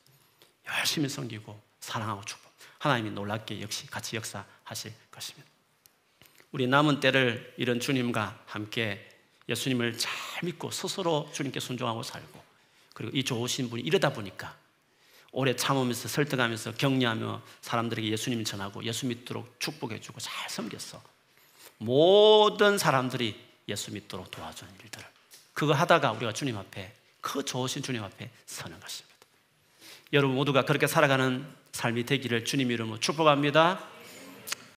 열심히 0.79 1.09
섬기고 1.09 1.61
사랑하고 1.81 2.25
축복. 2.25 2.53
하나님이 2.79 3.11
놀랍게 3.11 3.61
역시 3.61 3.87
같이 3.87 4.17
역사하실 4.17 4.93
것입니다. 5.11 5.49
우리 6.53 6.67
남은 6.67 7.01
때를 7.01 7.53
이런 7.57 7.81
주님과 7.81 8.39
함께 8.47 9.07
예수님을 9.49 9.99
잘 9.99 10.13
믿고 10.45 10.71
스스로 10.71 11.29
주님께 11.33 11.61
순종하고 11.61 12.03
살고 12.03 12.43
그리고 12.95 13.17
이 13.17 13.25
좋으신 13.25 13.71
분이 13.71 13.83
이러다 13.83 14.13
보니까 14.13 14.57
오래 15.33 15.55
참으면서 15.55 16.09
설득하면서 16.09 16.75
격려하며 16.75 17.43
사람들에게 17.61 18.09
예수님 18.11 18.45
전하고 18.45 18.83
예수 18.85 19.07
믿도록 19.07 19.61
축복해주고 19.61 20.21
잘 20.21 20.51
섬겼어. 20.51 21.01
모든 21.79 22.79
사람들이 22.79 23.39
예수 23.69 23.93
믿도록 23.93 24.31
도와주는 24.31 24.73
일들을 24.83 25.07
그거 25.53 25.73
하다가 25.75 26.13
우리가 26.13 26.33
주님 26.33 26.57
앞에 26.57 26.93
그 27.21 27.45
좋으신 27.45 27.83
주님 27.83 28.03
앞에 28.03 28.31
서는 28.47 28.81
것입니다. 28.81 29.17
여러분 30.13 30.37
모두가 30.37 30.65
그렇게 30.65 30.87
살아가는 30.87 31.47
삶이 31.73 32.05
되기를 32.05 32.45
주님 32.45 32.71
이름으로 32.71 32.99
축복합니다. 32.99 33.81